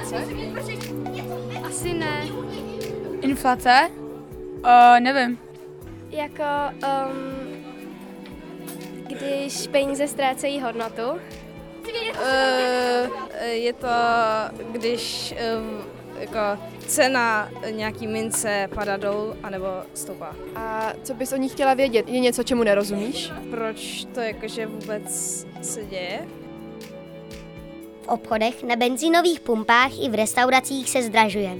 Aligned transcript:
inflace? 0.00 0.24
Asi 1.64 1.92
ne. 1.94 2.28
Inflace? 3.20 3.90
Uh, 4.64 5.00
nevím. 5.00 5.38
Jako, 6.10 6.44
um, 6.72 7.62
když 9.06 9.66
peníze 9.66 10.08
ztrácejí 10.08 10.60
hodnotu. 10.60 11.02
Uh, 11.02 11.18
je 13.42 13.72
to, 13.72 13.88
když 14.72 15.34
uh, 15.56 16.20
jako 16.20 16.62
cena 16.86 17.50
nějaký 17.70 18.06
mince 18.06 18.68
padá 18.74 18.96
dolů 18.96 19.34
anebo 19.42 19.66
stoupá. 19.94 20.36
A 20.56 20.92
co 21.02 21.14
bys 21.14 21.32
o 21.32 21.36
ní 21.36 21.48
chtěla 21.48 21.74
vědět? 21.74 22.08
Je 22.08 22.20
něco, 22.20 22.42
čemu 22.42 22.62
nerozumíš? 22.62 23.32
Proč 23.50 24.06
to 24.14 24.20
jakože 24.20 24.66
vůbec 24.66 25.46
se 25.62 25.84
děje? 25.84 26.28
V 28.02 28.08
obchodech, 28.08 28.62
na 28.62 28.76
benzínových 28.76 29.40
pumpách 29.40 29.90
i 30.00 30.08
v 30.08 30.14
restauracích 30.14 30.90
se 30.90 31.02
zdražuje. 31.02 31.58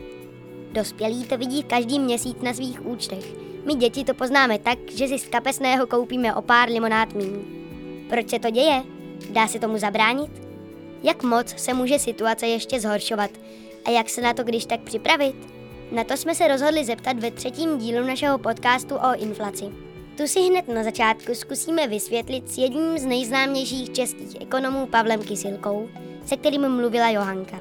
Dospělí 0.72 1.24
to 1.24 1.38
vidí 1.38 1.62
každý 1.62 1.98
měsíc 1.98 2.36
na 2.42 2.54
svých 2.54 2.86
účtech. 2.86 3.24
My 3.66 3.74
děti 3.74 4.04
to 4.04 4.14
poznáme 4.14 4.58
tak, 4.58 4.78
že 4.94 5.08
si 5.08 5.18
z 5.18 5.28
kapesného 5.28 5.86
koupíme 5.86 6.34
o 6.34 6.42
pár 6.42 6.68
limonád 6.68 7.14
míň. 7.14 7.40
Proč 8.08 8.30
se 8.30 8.38
to 8.38 8.50
děje? 8.50 8.82
Dá 9.30 9.48
se 9.48 9.58
tomu 9.58 9.78
zabránit? 9.78 10.30
Jak 11.02 11.22
moc 11.22 11.48
se 11.48 11.74
může 11.74 11.98
situace 11.98 12.46
ještě 12.46 12.80
zhoršovat? 12.80 13.30
A 13.84 13.90
jak 13.90 14.08
se 14.08 14.20
na 14.20 14.34
to 14.34 14.44
když 14.44 14.66
tak 14.66 14.80
připravit? 14.80 15.36
Na 15.92 16.04
to 16.04 16.16
jsme 16.16 16.34
se 16.34 16.48
rozhodli 16.48 16.84
zeptat 16.84 17.18
ve 17.18 17.30
třetím 17.30 17.78
dílu 17.78 18.06
našeho 18.06 18.38
podcastu 18.38 18.94
o 18.94 19.14
inflaci. 19.18 19.64
Tu 20.16 20.26
si 20.26 20.40
hned 20.40 20.68
na 20.68 20.84
začátku 20.84 21.34
zkusíme 21.34 21.88
vysvětlit 21.88 22.50
s 22.50 22.58
jedním 22.58 22.98
z 22.98 23.04
nejznámějších 23.04 23.92
českých 23.92 24.40
ekonomů 24.40 24.86
Pavlem 24.86 25.22
Kysilkou, 25.22 25.88
se 26.26 26.36
kterým 26.36 26.68
mluvila 26.68 27.10
Johanka. 27.10 27.60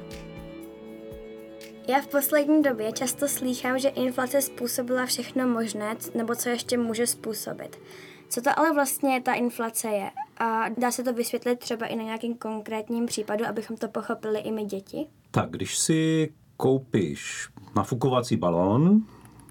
Já 1.88 2.00
v 2.00 2.06
poslední 2.06 2.62
době 2.62 2.92
často 2.92 3.28
slýchám, 3.28 3.78
že 3.78 3.88
inflace 3.88 4.42
způsobila 4.42 5.06
všechno 5.06 5.48
možné, 5.48 5.96
nebo 6.14 6.34
co 6.34 6.48
ještě 6.48 6.78
může 6.78 7.06
způsobit. 7.06 7.80
Co 8.28 8.42
to 8.42 8.58
ale 8.58 8.72
vlastně 8.74 9.20
ta 9.20 9.34
inflace 9.34 9.88
je? 9.88 10.10
A 10.38 10.68
dá 10.68 10.90
se 10.90 11.02
to 11.02 11.12
vysvětlit 11.12 11.58
třeba 11.58 11.86
i 11.86 11.96
na 11.96 12.02
nějakým 12.02 12.34
konkrétním 12.34 13.06
případu, 13.06 13.44
abychom 13.46 13.76
to 13.76 13.88
pochopili 13.88 14.40
i 14.40 14.52
my 14.52 14.64
děti? 14.64 15.06
Tak, 15.30 15.50
když 15.50 15.78
si 15.78 16.32
koupíš 16.56 17.48
nafukovací 17.76 18.36
balón 18.36 19.02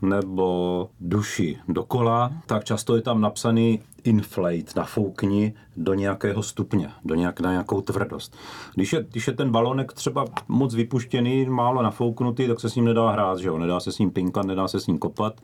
nebo 0.01 0.89
duši 0.99 1.57
dokola, 1.67 2.31
tak 2.45 2.63
často 2.63 2.95
je 2.95 3.01
tam 3.01 3.21
napsaný 3.21 3.79
inflate, 4.03 4.73
nafoukni 4.75 5.53
do 5.77 5.93
nějakého 5.93 6.43
stupně, 6.43 6.91
do 7.05 7.15
nějak, 7.15 7.39
na 7.39 7.51
nějakou 7.51 7.81
tvrdost. 7.81 8.35
Když 8.75 8.93
je, 8.93 9.05
když 9.11 9.27
je 9.27 9.33
ten 9.33 9.51
balonek 9.51 9.93
třeba 9.93 10.25
moc 10.47 10.75
vypuštěný, 10.75 11.45
málo 11.45 11.81
nafouknutý, 11.81 12.47
tak 12.47 12.59
se 12.59 12.69
s 12.69 12.75
ním 12.75 12.85
nedá 12.85 13.11
hrát, 13.11 13.39
že 13.39 13.47
jo? 13.47 13.57
nedá 13.57 13.79
se 13.79 13.91
s 13.91 13.99
ním 13.99 14.11
pinkat, 14.11 14.45
nedá 14.45 14.67
se 14.67 14.79
s 14.79 14.87
ním 14.87 14.97
kopat. 14.97 15.41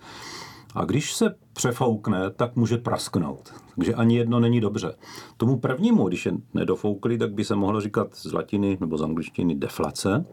A 0.75 0.85
když 0.85 1.13
se 1.13 1.35
přefoukne, 1.53 2.29
tak 2.29 2.55
může 2.55 2.77
prasknout. 2.77 3.53
Takže 3.75 3.93
ani 3.93 4.17
jedno 4.17 4.39
není 4.39 4.61
dobře. 4.61 4.95
Tomu 5.37 5.59
prvnímu, 5.59 6.07
když 6.07 6.25
je 6.25 6.31
nedofoukli, 6.53 7.17
tak 7.17 7.33
by 7.33 7.43
se 7.43 7.55
mohlo 7.55 7.81
říkat 7.81 8.15
z 8.15 8.33
latiny 8.33 8.77
nebo 8.79 8.97
z 8.97 9.03
angličtiny 9.03 9.55
deflace. 9.55 10.25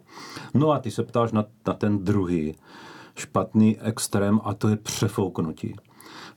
No 0.55 0.70
a 0.70 0.78
ty 0.78 0.91
se 0.91 1.02
ptáš 1.02 1.33
na, 1.33 1.45
na 1.67 1.75
ten 1.75 2.05
druhý 2.05 2.55
špatný 3.14 3.80
extrém 3.80 4.40
a 4.44 4.54
to 4.54 4.68
je 4.68 4.76
přefouknutí. 4.76 5.74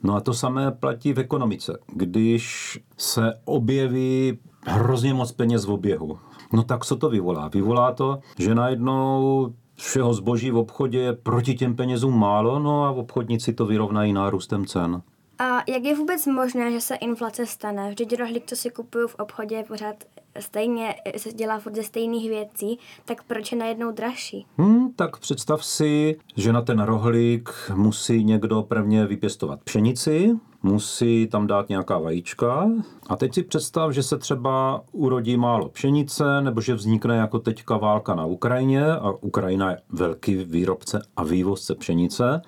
No 0.03 0.15
a 0.15 0.19
to 0.19 0.33
samé 0.33 0.71
platí 0.71 1.13
v 1.13 1.19
ekonomice. 1.19 1.79
Když 1.93 2.79
se 2.97 3.33
objeví 3.45 4.39
hrozně 4.65 5.13
moc 5.13 5.31
peněz 5.31 5.65
v 5.65 5.71
oběhu, 5.71 6.19
no 6.53 6.63
tak 6.63 6.85
co 6.85 6.95
to 6.95 7.09
vyvolá? 7.09 7.47
Vyvolá 7.47 7.91
to, 7.91 8.19
že 8.39 8.55
najednou 8.55 9.53
všeho 9.75 10.13
zboží 10.13 10.51
v 10.51 10.57
obchodě 10.57 10.99
je 10.99 11.13
proti 11.13 11.55
těm 11.55 11.75
penězům 11.75 12.19
málo, 12.19 12.59
no 12.59 12.85
a 12.85 12.91
obchodníci 12.91 13.53
to 13.53 13.65
vyrovnají 13.65 14.13
nárůstem 14.13 14.65
cen. 14.65 15.01
A 15.39 15.63
jak 15.67 15.83
je 15.83 15.95
vůbec 15.95 16.25
možné, 16.25 16.71
že 16.71 16.81
se 16.81 16.95
inflace 16.95 17.45
stane? 17.45 17.89
Vždyť 17.89 18.15
rohlík, 18.19 18.43
co 18.45 18.55
si 18.55 18.69
kupuju 18.69 19.07
v 19.07 19.15
obchodě, 19.15 19.63
pořád 19.67 19.95
stejně, 20.39 20.95
se 21.17 21.31
dělá 21.33 21.59
furt 21.59 21.75
ze 21.75 21.83
stejných 21.83 22.29
věcí, 22.29 22.79
tak 23.05 23.23
proč 23.23 23.51
je 23.51 23.57
najednou 23.57 23.91
dražší? 23.91 24.45
Hmm, 24.57 24.93
tak 24.93 25.17
představ 25.17 25.65
si, 25.65 26.17
že 26.35 26.53
na 26.53 26.61
ten 26.61 26.79
rohlík 26.79 27.49
musí 27.75 28.23
někdo 28.23 28.63
prvně 28.63 29.05
vypěstovat 29.05 29.59
pšenici, 29.63 30.31
musí 30.63 31.27
tam 31.27 31.47
dát 31.47 31.69
nějaká 31.69 31.97
vajíčka 31.97 32.69
a 33.09 33.15
teď 33.15 33.33
si 33.33 33.43
představ, 33.43 33.91
že 33.91 34.03
se 34.03 34.17
třeba 34.17 34.81
urodí 34.91 35.37
málo 35.37 35.69
pšenice 35.69 36.41
nebo 36.41 36.61
že 36.61 36.75
vznikne 36.75 37.17
jako 37.17 37.39
teďka 37.39 37.77
válka 37.77 38.15
na 38.15 38.25
Ukrajině 38.25 38.85
a 38.85 39.11
Ukrajina 39.11 39.71
je 39.71 39.81
velký 39.89 40.35
výrobce 40.35 41.01
a 41.17 41.23
vývozce 41.23 41.75
pšenice. 41.75 42.41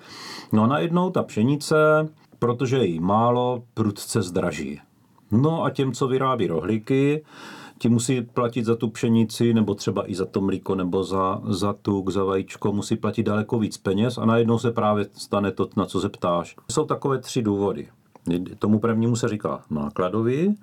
No 0.52 0.62
a 0.62 0.66
najednou 0.66 1.10
ta 1.10 1.22
pšenice, 1.22 1.76
protože 2.40 2.84
jí 2.84 3.00
málo, 3.00 3.62
prudce 3.74 4.22
zdraží. 4.22 4.80
No 5.30 5.64
a 5.64 5.70
těm, 5.70 5.92
co 5.92 6.08
vyrábí 6.08 6.46
rohlíky, 6.46 7.24
ti 7.78 7.88
musí 7.88 8.22
platit 8.22 8.64
za 8.64 8.76
tu 8.76 8.90
pšenici, 8.90 9.54
nebo 9.54 9.74
třeba 9.74 10.10
i 10.10 10.14
za 10.14 10.26
to 10.26 10.40
mlíko, 10.40 10.74
nebo 10.74 11.04
za, 11.04 11.40
za 11.48 11.72
tuk, 11.72 12.10
za 12.10 12.24
vajíčko, 12.24 12.72
musí 12.72 12.96
platit 12.96 13.22
daleko 13.22 13.58
víc 13.58 13.76
peněz 13.76 14.18
a 14.18 14.24
najednou 14.24 14.58
se 14.58 14.70
právě 14.70 15.06
stane 15.12 15.52
to, 15.52 15.68
na 15.76 15.86
co 15.86 16.00
se 16.00 16.08
ptáš. 16.08 16.56
Jsou 16.70 16.84
takové 16.84 17.18
tři 17.18 17.42
důvody. 17.42 17.88
Tomu 18.58 18.78
prvnímu 18.78 19.16
se 19.16 19.28
říká 19.28 19.62
nákladový, 19.70 20.54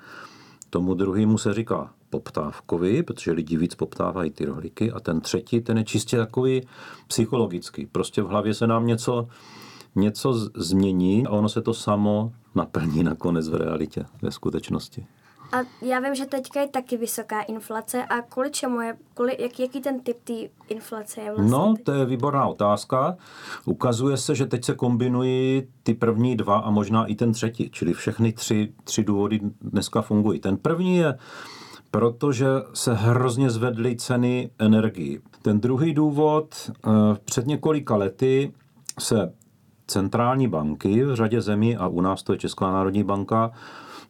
tomu 0.69 0.93
druhému 0.93 1.37
se 1.37 1.53
říká 1.53 1.93
poptávkový, 2.09 3.03
protože 3.03 3.31
lidi 3.31 3.57
víc 3.57 3.75
poptávají 3.75 4.31
ty 4.31 4.45
rohlíky 4.45 4.91
a 4.91 4.99
ten 4.99 5.21
třetí, 5.21 5.61
ten 5.61 5.77
je 5.77 5.83
čistě 5.83 6.17
takový 6.17 6.61
psychologický. 7.07 7.85
Prostě 7.85 8.21
v 8.21 8.27
hlavě 8.27 8.53
se 8.53 8.67
nám 8.67 8.87
něco, 8.87 9.27
něco 9.97 10.33
změní 10.55 11.27
a 11.27 11.29
ono 11.29 11.49
se 11.49 11.61
to 11.61 11.73
samo 11.73 12.31
naplní 12.55 13.03
nakonec 13.03 13.49
v 13.49 13.55
realitě, 13.55 14.05
ve 14.21 14.31
skutečnosti. 14.31 15.07
A 15.51 15.57
já 15.81 15.99
vím, 15.99 16.15
že 16.15 16.25
teďka 16.25 16.61
je 16.61 16.67
taky 16.67 16.97
vysoká 16.97 17.41
inflace 17.41 18.05
a 18.05 18.21
kvůli 18.21 18.51
čemu 18.51 18.81
je, 18.81 18.97
kvůli, 19.13 19.37
jak, 19.39 19.59
jaký 19.59 19.81
ten 19.81 19.99
typ 19.99 20.17
té 20.23 20.33
inflace 20.69 21.21
je 21.21 21.31
vlastně? 21.31 21.51
No, 21.51 21.73
to 21.83 21.91
je 21.91 22.05
výborná 22.05 22.47
otázka. 22.47 23.17
Ukazuje 23.65 24.17
se, 24.17 24.35
že 24.35 24.45
teď 24.45 24.65
se 24.65 24.73
kombinují 24.73 25.67
ty 25.83 25.93
první 25.93 26.35
dva 26.35 26.57
a 26.57 26.69
možná 26.69 27.05
i 27.05 27.15
ten 27.15 27.31
třetí, 27.31 27.69
čili 27.69 27.93
všechny 27.93 28.33
tři, 28.33 28.73
tři 28.83 29.03
důvody 29.03 29.39
dneska 29.61 30.01
fungují. 30.01 30.39
Ten 30.39 30.57
první 30.57 30.97
je, 30.97 31.17
protože 31.91 32.47
se 32.73 32.93
hrozně 32.93 33.49
zvedly 33.49 33.95
ceny 33.95 34.49
energii. 34.59 35.21
Ten 35.41 35.59
druhý 35.59 35.93
důvod, 35.93 36.55
eh, 36.69 36.89
před 37.25 37.47
několika 37.47 37.95
lety 37.95 38.53
se 38.99 39.33
centrální 39.87 40.47
banky 40.47 41.03
v 41.03 41.15
řadě 41.15 41.41
zemí, 41.41 41.77
a 41.77 41.87
u 41.87 42.01
nás 42.01 42.23
to 42.23 42.33
je 42.33 42.39
Česká 42.39 42.71
národní 42.71 43.03
banka, 43.03 43.51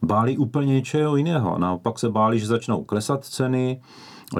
báli 0.02 0.36
úplně 0.36 0.74
něčeho 0.74 1.16
jiného. 1.16 1.58
Naopak 1.58 1.98
se 1.98 2.08
báli, 2.08 2.38
že 2.38 2.46
začnou 2.46 2.84
klesat 2.84 3.24
ceny, 3.24 3.80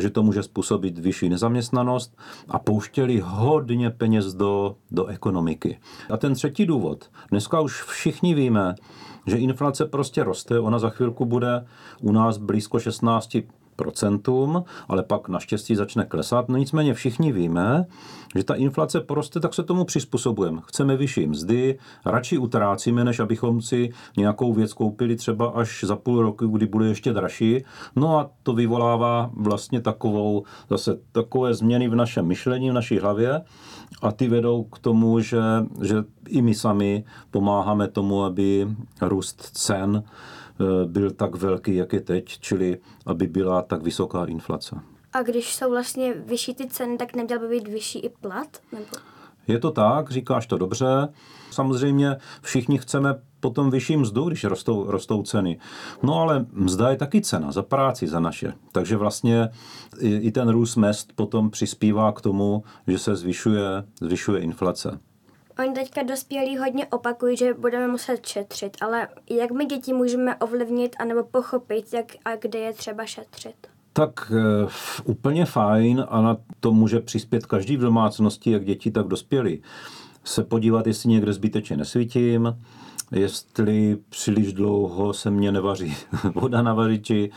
že 0.01 0.11
to 0.11 0.23
může 0.23 0.43
způsobit 0.43 0.99
vyšší 0.99 1.29
nezaměstnanost 1.29 2.19
a 2.49 2.59
pouštěli 2.59 3.23
hodně 3.25 3.91
peněz 3.91 4.35
do, 4.35 4.77
do 4.91 5.07
ekonomiky. 5.07 5.79
A 6.11 6.17
ten 6.17 6.35
třetí 6.35 6.67
důvod. 6.67 7.11
Dneska 7.31 7.61
už 7.61 7.83
všichni 7.83 8.35
víme, 8.35 8.75
že 9.27 9.37
inflace 9.37 9.87
prostě 9.87 10.25
roste, 10.25 10.61
ona 10.61 10.79
za 10.79 10.91
chvilku 10.91 11.25
bude 11.25 11.67
u 12.01 12.13
nás 12.13 12.37
blízko 12.37 12.79
16 12.79 13.37
procentům, 13.79 14.65
ale 14.89 15.03
pak 15.03 15.29
naštěstí 15.29 15.77
začne 15.77 16.05
klesat. 16.05 16.49
No 16.49 16.57
nicméně 16.57 16.95
všichni 16.95 17.33
víme, 17.33 17.87
že 18.37 18.45
ta 18.45 18.55
inflace 18.55 19.01
poroste, 19.01 19.41
tak 19.41 19.55
se 19.55 19.63
tomu 19.63 19.85
přizpůsobujeme. 19.85 20.61
Chceme 20.67 20.97
vyšší 20.97 21.27
mzdy, 21.27 21.79
radši 22.07 22.39
utrácíme, 22.39 23.05
než 23.05 23.21
abychom 23.21 23.63
si 23.63 23.91
nějakou 24.17 24.53
věc 24.53 24.73
koupili 24.73 25.17
třeba 25.17 25.47
až 25.47 25.85
za 25.85 25.97
půl 25.97 26.23
roku, 26.23 26.47
kdy 26.47 26.67
bude 26.67 26.87
ještě 26.87 27.13
dražší. 27.13 27.65
No 27.97 28.19
a 28.19 28.31
to 28.43 28.53
vyvolává 28.53 29.31
vlastně 29.35 29.81
takovou, 29.81 30.45
zase 30.71 30.99
takové 31.13 31.55
změny 31.55 31.89
v 31.89 31.95
našem 31.95 32.27
myšlení, 32.27 32.71
v 32.71 32.75
naší 32.75 32.99
hlavě 32.99 33.43
a 34.03 34.13
ty 34.13 34.29
vedou 34.29 34.65
k 34.65 34.79
tomu, 34.79 35.21
že, 35.21 35.41
že 35.83 36.05
i 36.29 36.43
my 36.43 36.55
sami 36.55 37.05
pomáháme 37.31 37.89
tomu, 37.89 38.25
aby 38.25 38.69
růst 39.01 39.41
cen 39.41 40.03
byl 40.85 41.11
tak 41.11 41.35
velký, 41.35 41.75
jak 41.75 41.93
je 41.93 42.01
teď, 42.01 42.39
čili 42.41 42.79
aby 43.07 43.27
byla 43.27 43.63
tak 43.63 43.83
vysoká 43.83 44.25
inflace. 44.25 44.77
A 45.13 45.23
když 45.23 45.55
jsou 45.55 45.71
vlastně 45.71 46.15
vyšší 46.15 46.55
ty 46.55 46.67
ceny, 46.67 46.97
tak 46.97 47.17
neměl 47.17 47.39
by 47.39 47.49
být 47.49 47.69
vyšší 47.69 47.99
i 47.99 48.09
plat? 48.09 48.49
Nebo? 48.73 48.87
Je 49.49 49.59
to 49.59 49.71
tak, 49.71 50.11
říkáš 50.11 50.47
to 50.47 50.59
dobře. 50.59 51.09
Samozřejmě 51.51 52.17
všichni 52.43 52.79
chceme 52.79 53.15
potom 53.41 53.71
vyšší 53.71 53.97
mzdu, 53.97 54.25
když 54.25 54.45
rostou, 54.45 54.91
rostou 54.91 55.23
ceny. 55.23 55.59
No 56.03 56.15
ale 56.15 56.47
mzda 56.53 56.91
je 56.91 56.97
taky 56.97 57.21
cena 57.21 57.53
za 57.53 57.63
práci, 57.63 58.07
za 58.07 58.21
naše. 58.21 58.53
Takže 58.73 58.97
vlastně 58.97 59.49
i, 60.01 60.17
i 60.17 60.33
ten 60.33 60.49
růst 60.49 60.77
mest 60.77 61.13
potom 61.15 61.51
přispívá 61.51 62.13
k 62.13 62.21
tomu, 62.21 62.65
že 62.87 62.99
se 62.99 63.17
zvyšuje, 63.17 63.85
zvyšuje 64.01 64.41
inflace. 64.41 64.99
Oni 65.59 65.73
teďka 65.73 66.03
dospělí 66.03 66.59
hodně 66.59 66.87
opakují, 66.87 67.37
že 67.37 67.55
budeme 67.55 67.89
muset 67.89 68.27
šetřit, 68.27 68.77
ale 68.81 69.09
jak 69.31 69.51
my 69.51 69.65
děti 69.65 69.93
můžeme 69.93 70.37
ovlivnit 70.37 70.97
anebo 70.99 71.25
pochopit, 71.25 71.93
jak 71.93 72.07
a 72.25 72.37
kde 72.37 72.59
je 72.59 72.73
třeba 72.73 73.07
šetřit? 73.07 73.55
Tak 73.93 74.33
e, 74.33 74.69
úplně 75.05 75.45
fajn 75.45 76.05
a 76.09 76.23
na 76.23 76.37
to 76.61 76.73
může 76.73 77.01
přispět 77.01 77.47
každý 77.47 77.77
v 77.77 77.81
domácnosti, 77.81 78.51
jak 78.51 78.65
děti, 78.65 78.91
tak 78.91 79.07
dospělí. 79.07 79.63
Se 80.25 80.45
podívat, 80.45 80.87
jestli 80.87 81.09
někde 81.11 81.33
zbytečně 81.33 81.77
nesvítím, 81.77 82.57
jestli 83.13 83.99
příliš 84.09 84.53
dlouho 84.53 85.13
se 85.13 85.31
mě 85.31 85.53
nevaří 85.53 85.97
voda 86.35 86.63
na 86.63 86.75
vařiči, 86.75 87.31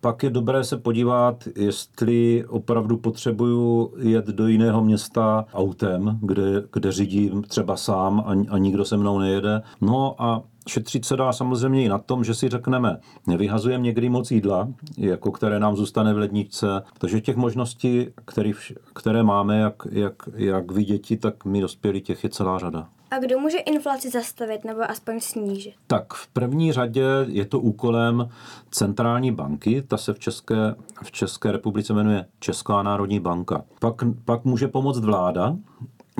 pak 0.00 0.22
je 0.22 0.30
dobré 0.30 0.64
se 0.64 0.76
podívat, 0.76 1.48
jestli 1.56 2.44
opravdu 2.48 2.96
potřebuju 2.96 3.92
jet 3.98 4.26
do 4.26 4.46
jiného 4.46 4.84
města 4.84 5.44
autem, 5.54 6.18
kde, 6.22 6.42
kde 6.72 6.92
řídím 6.92 7.42
třeba 7.42 7.76
sám 7.76 8.20
a, 8.26 8.54
a 8.54 8.58
nikdo 8.58 8.84
se 8.84 8.96
mnou 8.96 9.18
nejede. 9.18 9.62
No 9.80 10.22
a 10.22 10.42
šetřit 10.68 11.04
se 11.04 11.16
dá 11.16 11.32
samozřejmě 11.32 11.84
i 11.84 11.88
na 11.88 11.98
tom, 11.98 12.24
že 12.24 12.34
si 12.34 12.48
řekneme, 12.48 12.98
nevyhazujeme 13.26 13.84
někdy 13.84 14.08
moc 14.08 14.30
jídla, 14.30 14.68
jako 14.96 15.30
které 15.32 15.60
nám 15.60 15.76
zůstane 15.76 16.14
v 16.14 16.18
ledničce. 16.18 16.82
Takže 16.98 17.20
těch 17.20 17.36
možností, 17.36 18.06
který, 18.24 18.52
které 18.94 19.22
máme, 19.22 19.58
jak, 19.58 19.74
jak, 19.90 20.28
jak 20.34 20.72
vy 20.72 20.84
děti, 20.84 21.16
tak 21.16 21.44
my 21.44 21.60
dospělí, 21.60 22.00
těch 22.00 22.24
je 22.24 22.30
celá 22.30 22.58
řada. 22.58 22.88
A 23.10 23.18
kdo 23.18 23.38
může 23.38 23.58
inflaci 23.58 24.10
zastavit 24.10 24.64
nebo 24.64 24.90
aspoň 24.90 25.20
snížit? 25.20 25.74
Tak 25.86 26.14
v 26.14 26.26
první 26.26 26.72
řadě 26.72 27.04
je 27.26 27.44
to 27.44 27.60
úkolem 27.60 28.28
centrální 28.70 29.32
banky, 29.32 29.82
ta 29.82 29.96
se 29.96 30.12
v 30.12 30.18
České, 30.18 30.74
v 31.02 31.12
České 31.12 31.52
republice 31.52 31.92
jmenuje 31.92 32.26
Česká 32.40 32.82
národní 32.82 33.20
banka. 33.20 33.64
Pak, 33.80 33.94
pak 34.24 34.44
může 34.44 34.68
pomoct 34.68 35.00
vláda, 35.00 35.56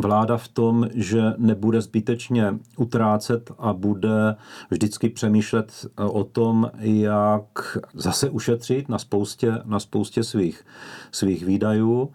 vláda 0.02 0.36
v 0.36 0.48
tom, 0.48 0.88
že 0.94 1.22
nebude 1.36 1.80
zbytečně 1.80 2.54
utrácet 2.76 3.50
a 3.58 3.72
bude 3.72 4.36
vždycky 4.70 5.08
přemýšlet 5.08 5.86
o 5.96 6.24
tom, 6.24 6.70
jak 6.78 7.78
zase 7.94 8.30
ušetřit 8.30 8.88
na 8.88 8.98
spoustě, 8.98 9.52
na 9.64 9.80
spoustě 9.80 10.24
svých, 10.24 10.66
svých 11.12 11.44
výdajů. 11.44 12.12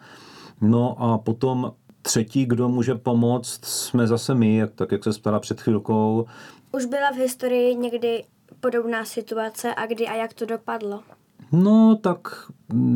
No 0.62 1.02
a 1.02 1.18
potom 1.18 1.74
Třetí, 2.06 2.46
kdo 2.46 2.70
může 2.70 2.96
pomoct, 2.96 3.66
jsme 3.66 4.08
zase 4.08 4.36
my, 4.36 4.58
jak, 4.58 4.74
tak 4.76 4.92
jak 4.92 5.04
se 5.04 5.12
ptala 5.12 5.40
před 5.40 5.62
chvilkou. 5.62 6.26
Už 6.72 6.86
byla 6.86 7.12
v 7.12 7.16
historii 7.16 7.76
někdy 7.76 8.24
podobná 8.60 9.06
situace 9.06 9.76
a 9.76 9.86
kdy 9.86 10.08
a 10.08 10.16
jak 10.16 10.34
to 10.34 10.46
dopadlo? 10.46 11.04
No, 11.52 11.96
tak 12.02 12.28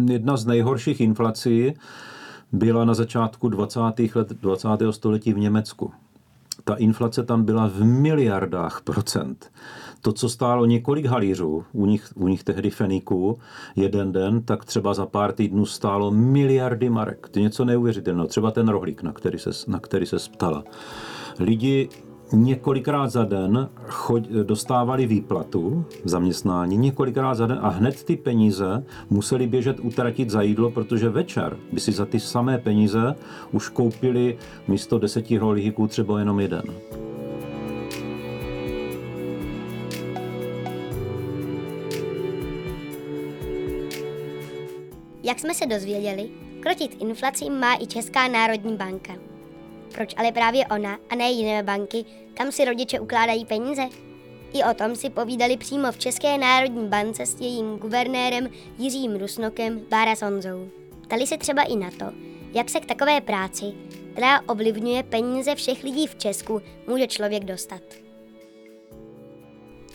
jedna 0.06 0.38
z 0.38 0.46
nejhorších 0.46 1.02
inflací 1.02 1.74
byla 2.52 2.86
na 2.86 2.94
začátku 2.94 3.50
20. 3.50 3.80
let 4.16 4.30
20. 4.30 4.68
století 4.92 5.34
v 5.34 5.40
Německu. 5.40 5.92
Ta 6.64 6.76
inflace 6.76 7.24
tam 7.24 7.44
byla 7.44 7.68
v 7.68 7.84
miliardách 7.84 8.82
procent 8.82 9.52
to, 10.02 10.14
co 10.14 10.30
stálo 10.30 10.66
několik 10.66 11.06
halířů, 11.06 11.64
u 11.74 11.86
nich, 11.86 12.10
u 12.16 12.28
nich 12.28 12.44
tehdy 12.44 12.70
feníků, 12.70 13.40
jeden 13.76 14.12
den, 14.12 14.44
tak 14.44 14.66
třeba 14.66 14.94
za 14.94 15.06
pár 15.06 15.32
týdnů 15.32 15.66
stálo 15.66 16.12
miliardy 16.12 16.90
marek. 16.90 17.30
To 17.30 17.40
je 17.40 17.44
něco 17.44 17.66
neuvěřitelného. 17.66 18.28
Třeba 18.28 18.52
ten 18.52 18.68
rohlík, 18.68 19.04
na 19.04 19.12
který 19.12 19.40
se, 19.40 19.50
na 19.68 19.80
který 19.80 20.06
se 20.06 20.18
ptala. 20.32 20.64
Lidi 21.40 21.90
několikrát 22.34 23.08
za 23.08 23.24
den 23.24 23.70
choď, 23.88 24.30
dostávali 24.30 25.08
výplatu 25.08 25.86
zaměstnání, 26.04 26.78
několikrát 26.78 27.36
za 27.36 27.48
den 27.48 27.60
a 27.62 27.70
hned 27.70 28.04
ty 28.04 28.16
peníze 28.16 28.84
museli 29.10 29.48
běžet 29.48 29.80
utratit 29.80 30.30
za 30.30 30.42
jídlo, 30.42 30.72
protože 30.72 31.10
večer 31.10 31.58
by 31.74 31.80
si 31.80 31.92
za 31.92 32.06
ty 32.06 32.20
samé 32.20 32.58
peníze 32.58 33.16
už 33.52 33.70
koupili 33.70 34.38
místo 34.68 35.00
deseti 35.00 35.38
rohlíků 35.38 35.88
třeba 35.88 36.20
jenom 36.20 36.40
jeden. 36.40 36.64
Jak 45.28 45.40
jsme 45.40 45.54
se 45.54 45.66
dozvěděli, 45.66 46.30
krotit 46.60 47.02
inflaci 47.02 47.50
má 47.50 47.76
i 47.82 47.88
Česká 47.88 48.28
národní 48.28 48.76
banka. 48.76 49.14
Proč 49.94 50.14
ale 50.18 50.32
právě 50.32 50.68
ona 50.68 50.98
a 51.10 51.16
ne 51.16 51.32
jiné 51.32 51.64
banky, 51.64 52.06
kam 52.34 52.52
si 52.52 52.66
rodiče 52.66 53.00
ukládají 53.00 53.46
peníze? 53.46 53.82
I 54.54 54.64
o 54.64 54.74
tom 54.74 54.96
si 54.96 55.10
povídali 55.10 55.58
přímo 55.58 55.92
v 55.92 55.98
České 55.98 56.38
národní 56.38 56.88
bance 56.88 57.26
s 57.26 57.42
jejím 57.42 57.78
guvernérem 57.78 58.50
Jiřím 58.78 59.16
Rusnokem 59.16 59.82
Bára 59.90 60.16
Sonzou. 60.16 60.70
Ptali 61.04 61.28
se 61.28 61.38
třeba 61.38 61.64
i 61.64 61.76
na 61.76 61.92
to, 61.92 62.06
jak 62.54 62.70
se 62.70 62.80
k 62.80 62.86
takové 62.86 63.22
práci, 63.22 63.66
která 64.12 64.42
ovlivňuje 64.42 65.04
peníze 65.04 65.56
všech 65.56 65.84
lidí 65.84 66.08
v 66.08 66.16
Česku, 66.16 66.62
může 66.88 67.08
člověk 67.08 67.44
dostat. 67.44 67.82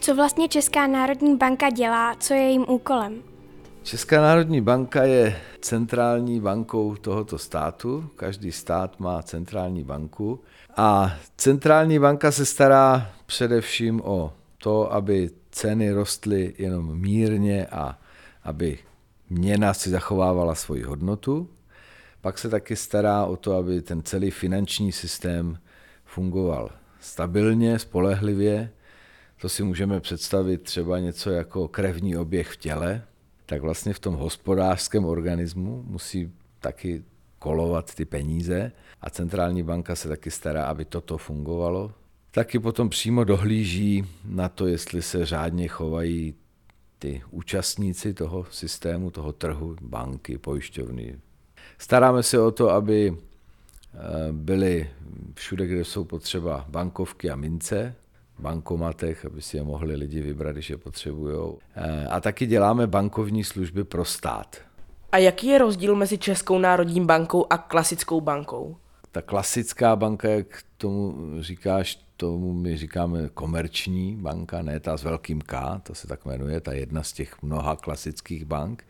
Co 0.01 0.15
vlastně 0.15 0.49
Česká 0.49 0.87
národní 0.87 1.37
banka 1.37 1.71
dělá, 1.71 2.15
co 2.15 2.35
je 2.35 2.41
jejím 2.41 2.65
úkolem? 2.69 3.32
Česká 3.83 4.21
národní 4.23 4.61
banka 4.61 5.03
je 5.03 5.37
centrální 5.61 6.41
bankou 6.41 6.97
tohoto 6.97 7.39
státu. 7.39 8.11
Každý 8.17 8.53
stát 8.53 9.01
má 9.01 9.23
centrální 9.23 9.85
banku. 9.85 10.41
A 10.77 11.17
centrální 11.37 11.99
banka 11.99 12.33
se 12.33 12.47
stará 12.47 13.13
především 13.27 14.01
o 14.05 14.33
to, 14.59 14.93
aby 14.93 15.31
ceny 15.51 15.93
rostly 15.93 16.55
jenom 16.59 16.99
mírně 16.99 17.67
a 17.67 17.99
aby 18.43 18.79
měna 19.31 19.75
si 19.75 19.91
zachovávala 19.91 20.55
svoji 20.55 20.83
hodnotu. 20.83 21.49
Pak 22.21 22.39
se 22.39 22.49
taky 22.49 22.77
stará 22.77 23.25
o 23.25 23.37
to, 23.37 23.57
aby 23.57 23.83
ten 23.83 24.03
celý 24.03 24.31
finanční 24.31 24.93
systém 24.93 25.59
fungoval 26.05 26.71
stabilně, 27.01 27.79
spolehlivě. 27.79 28.71
To 29.41 29.49
si 29.49 29.63
můžeme 29.63 30.01
představit 30.01 30.63
třeba 30.63 30.99
něco 30.99 31.31
jako 31.31 31.69
krevní 31.69 32.17
oběh 32.17 32.49
v 32.49 32.57
těle, 32.57 33.03
tak 33.47 33.63
vlastně 33.63 33.93
v 33.93 33.99
tom 33.99 34.15
hospodářském 34.15 35.05
organismu 35.05 35.85
musí 35.87 36.33
taky 36.61 37.05
kolovat 37.39 37.95
ty 37.95 38.05
peníze 38.05 38.73
a 39.01 39.11
centrální 39.11 39.63
banka 39.63 39.97
se 39.97 40.09
taky 40.09 40.31
stará, 40.31 40.65
aby 40.65 40.85
toto 40.85 41.19
fungovalo. 41.19 41.93
Taky 42.31 42.59
potom 42.59 42.89
přímo 42.89 43.25
dohlíží 43.25 44.05
na 44.25 44.49
to, 44.49 44.67
jestli 44.67 45.03
se 45.03 45.27
řádně 45.27 45.69
chovají 45.69 46.35
ty 46.99 47.23
účastníci 47.31 48.15
toho 48.15 48.47
systému, 48.51 49.11
toho 49.11 49.33
trhu, 49.33 49.77
banky, 49.83 50.39
pojišťovny. 50.39 51.19
Staráme 51.79 52.23
se 52.23 52.41
o 52.41 52.51
to, 52.51 52.71
aby 52.71 53.17
eh, 53.17 53.99
byly 54.33 54.91
všude, 55.35 55.67
kde 55.67 55.85
jsou 55.85 56.05
potřeba 56.05 56.67
bankovky 56.69 57.31
a 57.31 57.37
mince, 57.37 57.95
bankomatech, 58.43 59.25
aby 59.25 59.43
si 59.43 59.57
je 59.57 59.63
mohli 59.63 59.97
lidi 59.97 60.21
vybrat, 60.21 60.53
když 60.53 60.71
je 60.71 60.77
potřebují. 60.77 61.55
Eh, 61.75 62.07
a 62.07 62.21
taky 62.21 62.47
děláme 62.47 62.87
bankovní 62.87 63.45
služby 63.45 63.85
pro 63.85 64.05
stát. 64.05 64.57
A 65.13 65.19
jaký 65.19 65.47
je 65.47 65.59
rozdíl 65.59 65.97
mezi 65.97 66.19
Českou 66.19 66.59
národní 66.59 67.07
bankou 67.07 67.47
a 67.51 67.59
klasickou 67.59 68.21
bankou? 68.21 68.77
Ta 69.13 69.23
klasická 69.23 69.97
banka, 69.97 70.29
jak 70.29 70.63
tomu 70.77 71.15
říkáš, 71.41 71.99
tomu 72.17 72.53
my 72.53 72.77
říkáme 72.77 73.29
komerční 73.35 74.17
banka, 74.17 74.63
ne 74.63 74.81
ta 74.81 74.97
s 74.97 75.05
velkým 75.05 75.41
K, 75.41 75.81
to 75.83 75.95
se 75.95 76.07
tak 76.07 76.25
jmenuje, 76.25 76.61
ta 76.61 76.73
jedna 76.73 77.03
z 77.03 77.13
těch 77.13 77.43
mnoha 77.43 77.77
klasických 77.77 78.45
bank 78.45 78.85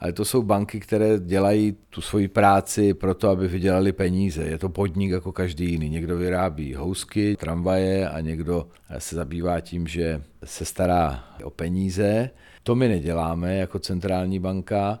ale 0.00 0.12
to 0.12 0.24
jsou 0.24 0.42
banky, 0.42 0.80
které 0.80 1.18
dělají 1.18 1.76
tu 1.90 2.00
svoji 2.00 2.28
práci 2.28 2.94
proto, 2.94 3.28
aby 3.28 3.48
vydělali 3.48 3.92
peníze. 3.92 4.42
Je 4.42 4.58
to 4.58 4.68
podnik 4.68 5.10
jako 5.10 5.32
každý 5.32 5.70
jiný. 5.70 5.88
Někdo 5.88 6.16
vyrábí 6.16 6.74
housky, 6.74 7.36
tramvaje 7.36 8.08
a 8.08 8.20
někdo 8.20 8.68
se 8.98 9.16
zabývá 9.16 9.60
tím, 9.60 9.86
že 9.86 10.22
se 10.44 10.64
stará 10.64 11.24
o 11.44 11.50
peníze. 11.50 12.30
To 12.62 12.74
my 12.74 12.88
neděláme 12.88 13.56
jako 13.56 13.78
centrální 13.78 14.38
banka. 14.38 14.98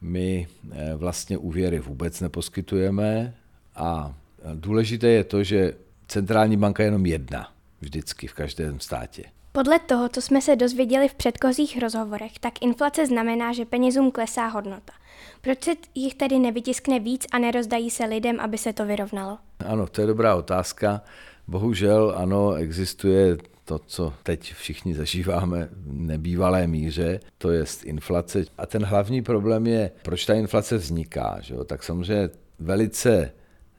My 0.00 0.48
eh, 0.72 0.94
vlastně 0.94 1.38
úvěry 1.38 1.78
vůbec 1.78 2.20
neposkytujeme 2.20 3.34
a 3.76 4.14
důležité 4.54 5.08
je 5.08 5.24
to, 5.24 5.42
že 5.42 5.72
centrální 6.08 6.56
banka 6.56 6.82
je 6.82 6.86
jenom 6.86 7.06
jedna 7.06 7.52
vždycky 7.80 8.26
v 8.26 8.34
každém 8.34 8.80
státě. 8.80 9.24
Podle 9.52 9.78
toho, 9.78 10.08
co 10.08 10.22
jsme 10.22 10.40
se 10.40 10.56
dozvěděli 10.56 11.08
v 11.08 11.14
předchozích 11.14 11.78
rozhovorech, 11.82 12.32
tak 12.40 12.62
inflace 12.62 13.06
znamená, 13.06 13.52
že 13.52 13.64
penězům 13.64 14.10
klesá 14.10 14.46
hodnota. 14.46 14.92
Proč 15.40 15.64
se 15.64 15.70
jich 15.94 16.14
tedy 16.14 16.38
nevytiskne 16.38 17.00
víc 17.00 17.26
a 17.32 17.38
nerozdají 17.38 17.90
se 17.90 18.04
lidem, 18.04 18.40
aby 18.40 18.58
se 18.58 18.72
to 18.72 18.86
vyrovnalo? 18.86 19.38
Ano, 19.66 19.86
to 19.86 20.00
je 20.00 20.06
dobrá 20.06 20.34
otázka. 20.34 21.00
Bohužel 21.48 22.14
ano, 22.16 22.54
existuje 22.54 23.36
to, 23.64 23.78
co 23.78 24.12
teď 24.22 24.54
všichni 24.54 24.94
zažíváme 24.94 25.68
v 25.72 25.92
nebývalé 25.92 26.66
míře, 26.66 27.20
to 27.38 27.50
je 27.50 27.64
inflace. 27.84 28.44
A 28.58 28.66
ten 28.66 28.84
hlavní 28.84 29.22
problém 29.22 29.66
je, 29.66 29.90
proč 30.02 30.26
ta 30.26 30.34
inflace 30.34 30.76
vzniká. 30.76 31.38
Že 31.40 31.54
jo? 31.54 31.64
Tak 31.64 31.82
samozřejmě 31.82 32.30
velice 32.58 33.32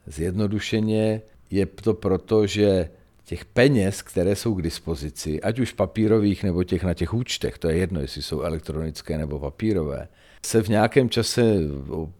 zjednodušeně 0.06 1.22
je 1.50 1.66
to 1.66 1.94
proto, 1.94 2.46
že 2.46 2.90
těch 3.30 3.44
peněz, 3.44 4.02
které 4.02 4.36
jsou 4.36 4.54
k 4.54 4.62
dispozici, 4.62 5.40
ať 5.40 5.58
už 5.58 5.72
papírových 5.72 6.44
nebo 6.44 6.64
těch 6.64 6.84
na 6.84 6.94
těch 6.94 7.14
účtech, 7.14 7.58
to 7.58 7.68
je 7.68 7.76
jedno, 7.76 8.00
jestli 8.00 8.22
jsou 8.22 8.40
elektronické 8.40 9.18
nebo 9.18 9.38
papírové, 9.38 10.08
se 10.46 10.62
v 10.62 10.68
nějakém 10.68 11.10
čase 11.10 11.54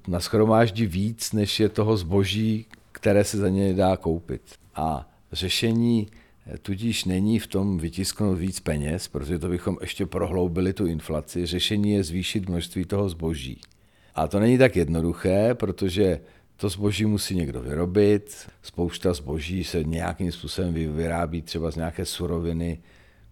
naschromáždí 0.09 0.87
víc, 0.87 1.33
než 1.33 1.61
je 1.61 1.69
toho 1.69 1.97
zboží, 1.97 2.67
které 2.93 3.25
se 3.25 3.38
za 3.38 3.49
ně 3.49 3.75
dá 3.75 3.97
koupit. 3.97 4.43
A 4.75 5.11
řešení 5.33 6.09
Tudíž 6.62 7.05
není 7.05 7.38
v 7.38 7.47
tom 7.47 7.79
vytisknout 7.79 8.38
víc 8.38 8.61
peněz, 8.61 9.09
protože 9.09 9.38
to 9.38 9.49
bychom 9.49 9.76
ještě 9.81 10.07
prohloubili 10.07 10.73
tu 10.73 10.87
inflaci. 10.87 11.47
Řešení 11.47 11.93
je 11.93 12.05
zvýšit 12.05 12.49
množství 12.49 12.85
toho 12.85 13.09
zboží. 13.09 13.61
A 14.14 14.29
to 14.29 14.40
není 14.40 14.59
tak 14.59 14.76
jednoduché, 14.76 15.55
protože 15.55 16.21
to 16.61 16.69
zboží 16.69 17.07
musí 17.07 17.35
někdo 17.35 17.61
vyrobit, 17.61 18.37
spousta 18.62 19.12
zboží 19.12 19.64
se 19.64 19.85
nějakým 19.85 20.33
způsobem 20.33 20.75
vyrábí 20.75 21.43
třeba 21.43 21.71
z 21.71 21.76
nějaké 21.76 22.05
suroviny, 22.05 22.79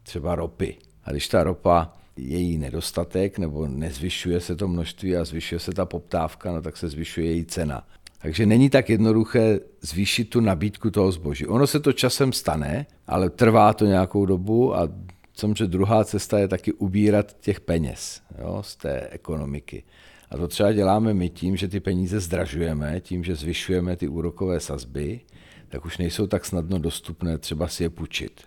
třeba 0.02 0.34
ropy. 0.34 0.76
A 1.04 1.10
když 1.10 1.28
ta 1.28 1.42
ropa 1.42 1.92
její 2.16 2.58
nedostatek 2.58 3.38
nebo 3.38 3.66
nezvyšuje 3.66 4.40
se 4.40 4.56
to 4.56 4.68
množství 4.68 5.16
a 5.16 5.24
zvyšuje 5.24 5.58
se 5.58 5.72
ta 5.72 5.84
poptávka, 5.84 6.52
no 6.52 6.62
tak 6.62 6.76
se 6.76 6.88
zvyšuje 6.88 7.26
její 7.26 7.44
cena. 7.44 7.86
Takže 8.22 8.46
není 8.46 8.70
tak 8.70 8.90
jednoduché 8.90 9.60
zvýšit 9.80 10.24
tu 10.24 10.40
nabídku 10.40 10.90
toho 10.90 11.12
zboží. 11.12 11.46
Ono 11.46 11.66
se 11.66 11.80
to 11.80 11.92
časem 11.92 12.32
stane, 12.32 12.86
ale 13.06 13.30
trvá 13.30 13.72
to 13.72 13.86
nějakou 13.86 14.26
dobu 14.26 14.76
a 14.76 14.88
samozřejmě 15.32 15.66
druhá 15.66 16.04
cesta 16.04 16.38
je 16.38 16.48
taky 16.48 16.72
ubírat 16.72 17.36
těch 17.40 17.60
peněz 17.60 18.20
jo, 18.38 18.62
z 18.62 18.76
té 18.76 19.08
ekonomiky. 19.10 19.84
A 20.30 20.36
to 20.36 20.48
třeba 20.48 20.72
děláme 20.72 21.14
my 21.14 21.30
tím, 21.30 21.56
že 21.56 21.68
ty 21.68 21.80
peníze 21.80 22.20
zdražujeme, 22.20 23.00
tím, 23.00 23.24
že 23.24 23.34
zvyšujeme 23.34 23.96
ty 23.96 24.08
úrokové 24.08 24.60
sazby, 24.60 25.20
tak 25.68 25.84
už 25.84 25.98
nejsou 25.98 26.26
tak 26.26 26.44
snadno 26.44 26.78
dostupné 26.78 27.38
třeba 27.38 27.68
si 27.68 27.82
je 27.82 27.90
půjčit. 27.90 28.40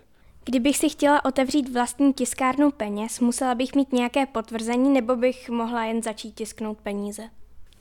Kdybych 0.44 0.76
si 0.76 0.88
chtěla 0.88 1.24
otevřít 1.24 1.72
vlastní 1.72 2.12
tiskárnu 2.12 2.70
peněz, 2.70 3.20
musela 3.20 3.54
bych 3.54 3.74
mít 3.74 3.92
nějaké 3.92 4.26
potvrzení 4.26 4.90
nebo 4.90 5.16
bych 5.16 5.50
mohla 5.50 5.84
jen 5.84 6.02
začít 6.02 6.34
tisknout 6.34 6.78
peníze? 6.78 7.22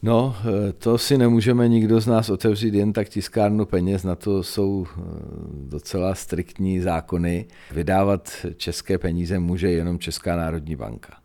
No, 0.04 0.36
eh, 0.40 0.74
to 0.74 0.98
si 0.98 1.18
nemůžeme 1.18 1.68
nikdo 1.68 2.02
z 2.02 2.08
nás 2.08 2.30
otevřít 2.30 2.74
jen 2.74 2.94
tak 2.94 3.10
tiskárnu 3.10 3.66
peněz, 3.66 4.04
na 4.04 4.16
to 4.16 4.44
jsou 4.44 4.86
eh, 4.90 5.02
docela 5.70 6.16
striktní 6.16 6.80
zákony. 6.80 7.46
Vydávat 7.72 8.46
české 8.56 8.98
peníze 8.98 9.40
může 9.40 9.72
jenom 9.72 10.00
Česká 10.00 10.36
národní 10.36 10.76
banka. 10.76 11.21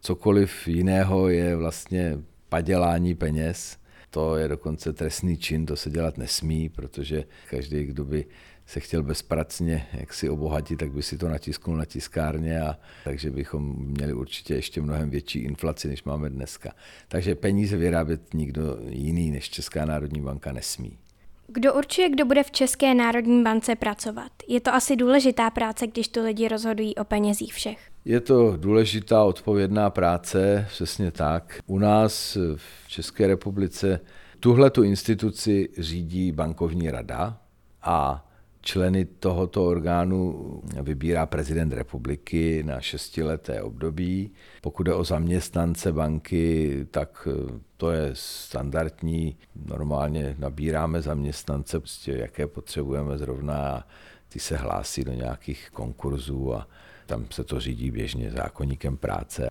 Cokoliv 0.00 0.68
jiného 0.68 1.28
je 1.28 1.56
vlastně 1.56 2.18
padělání 2.48 3.14
peněz, 3.14 3.78
to 4.10 4.36
je 4.36 4.48
dokonce 4.48 4.92
trestný 4.92 5.36
čin, 5.36 5.66
to 5.66 5.76
se 5.76 5.90
dělat 5.90 6.18
nesmí, 6.18 6.68
protože 6.68 7.24
každý, 7.50 7.84
kdo 7.84 8.04
by 8.04 8.24
se 8.66 8.80
chtěl 8.80 9.02
bezpracně 9.02 9.86
jak 9.92 10.14
si 10.14 10.28
obohatit, 10.28 10.78
tak 10.78 10.92
by 10.92 11.02
si 11.02 11.18
to 11.18 11.28
natisknul 11.28 11.76
na 11.76 11.84
tiskárně 11.84 12.60
a 12.60 12.78
takže 13.04 13.30
bychom 13.30 13.74
měli 13.78 14.12
určitě 14.12 14.54
ještě 14.54 14.82
mnohem 14.82 15.10
větší 15.10 15.38
inflaci, 15.38 15.88
než 15.88 16.04
máme 16.04 16.30
dneska. 16.30 16.72
Takže 17.08 17.34
peníze 17.34 17.76
vyrábět 17.76 18.34
nikdo 18.34 18.78
jiný 18.88 19.30
než 19.30 19.50
Česká 19.50 19.84
národní 19.84 20.20
banka 20.20 20.52
nesmí. 20.52 20.98
Kdo 21.46 21.74
určuje, 21.74 22.08
kdo 22.08 22.24
bude 22.24 22.42
v 22.42 22.50
České 22.50 22.94
národní 22.94 23.42
bance 23.42 23.76
pracovat? 23.76 24.32
Je 24.48 24.60
to 24.60 24.74
asi 24.74 24.96
důležitá 24.96 25.50
práce, 25.50 25.86
když 25.86 26.08
tu 26.08 26.24
lidi 26.24 26.48
rozhodují 26.48 26.94
o 26.94 27.04
penězích 27.04 27.54
všech. 27.54 27.89
Je 28.04 28.20
to 28.20 28.56
důležitá 28.56 29.24
odpovědná 29.24 29.90
práce, 29.90 30.66
přesně 30.68 31.10
tak. 31.10 31.60
U 31.66 31.78
nás 31.78 32.36
v 32.56 32.88
České 32.88 33.26
republice 33.26 34.00
tuhle 34.40 34.70
tu 34.70 34.82
instituci 34.82 35.68
řídí 35.78 36.32
bankovní 36.32 36.90
rada 36.90 37.38
a 37.82 38.26
Členy 38.62 39.04
tohoto 39.04 39.66
orgánu 39.66 40.62
vybírá 40.82 41.26
prezident 41.26 41.72
republiky 41.72 42.62
na 42.62 42.80
šestileté 42.80 43.62
období. 43.62 44.32
Pokud 44.60 44.86
je 44.86 44.94
o 44.94 45.04
zaměstnance 45.04 45.92
banky, 45.92 46.86
tak 46.90 47.28
eh, 47.30 47.60
to 47.76 47.90
je 47.90 48.10
standardní. 48.12 49.36
Normálně 49.66 50.36
nabíráme 50.38 51.02
zaměstnance, 51.02 51.80
prostě 51.80 52.12
jaké 52.12 52.46
potřebujeme 52.46 53.18
zrovna 53.18 53.86
ty 54.28 54.38
se 54.38 54.56
hlásí 54.56 55.04
do 55.04 55.12
nějakých 55.12 55.70
konkurzů 55.70 56.54
a 56.54 56.68
tam 57.10 57.26
se 57.30 57.44
to 57.44 57.60
řídí 57.60 57.90
běžně 57.90 58.30
zákonníkem 58.30 58.96
práce. 58.96 59.48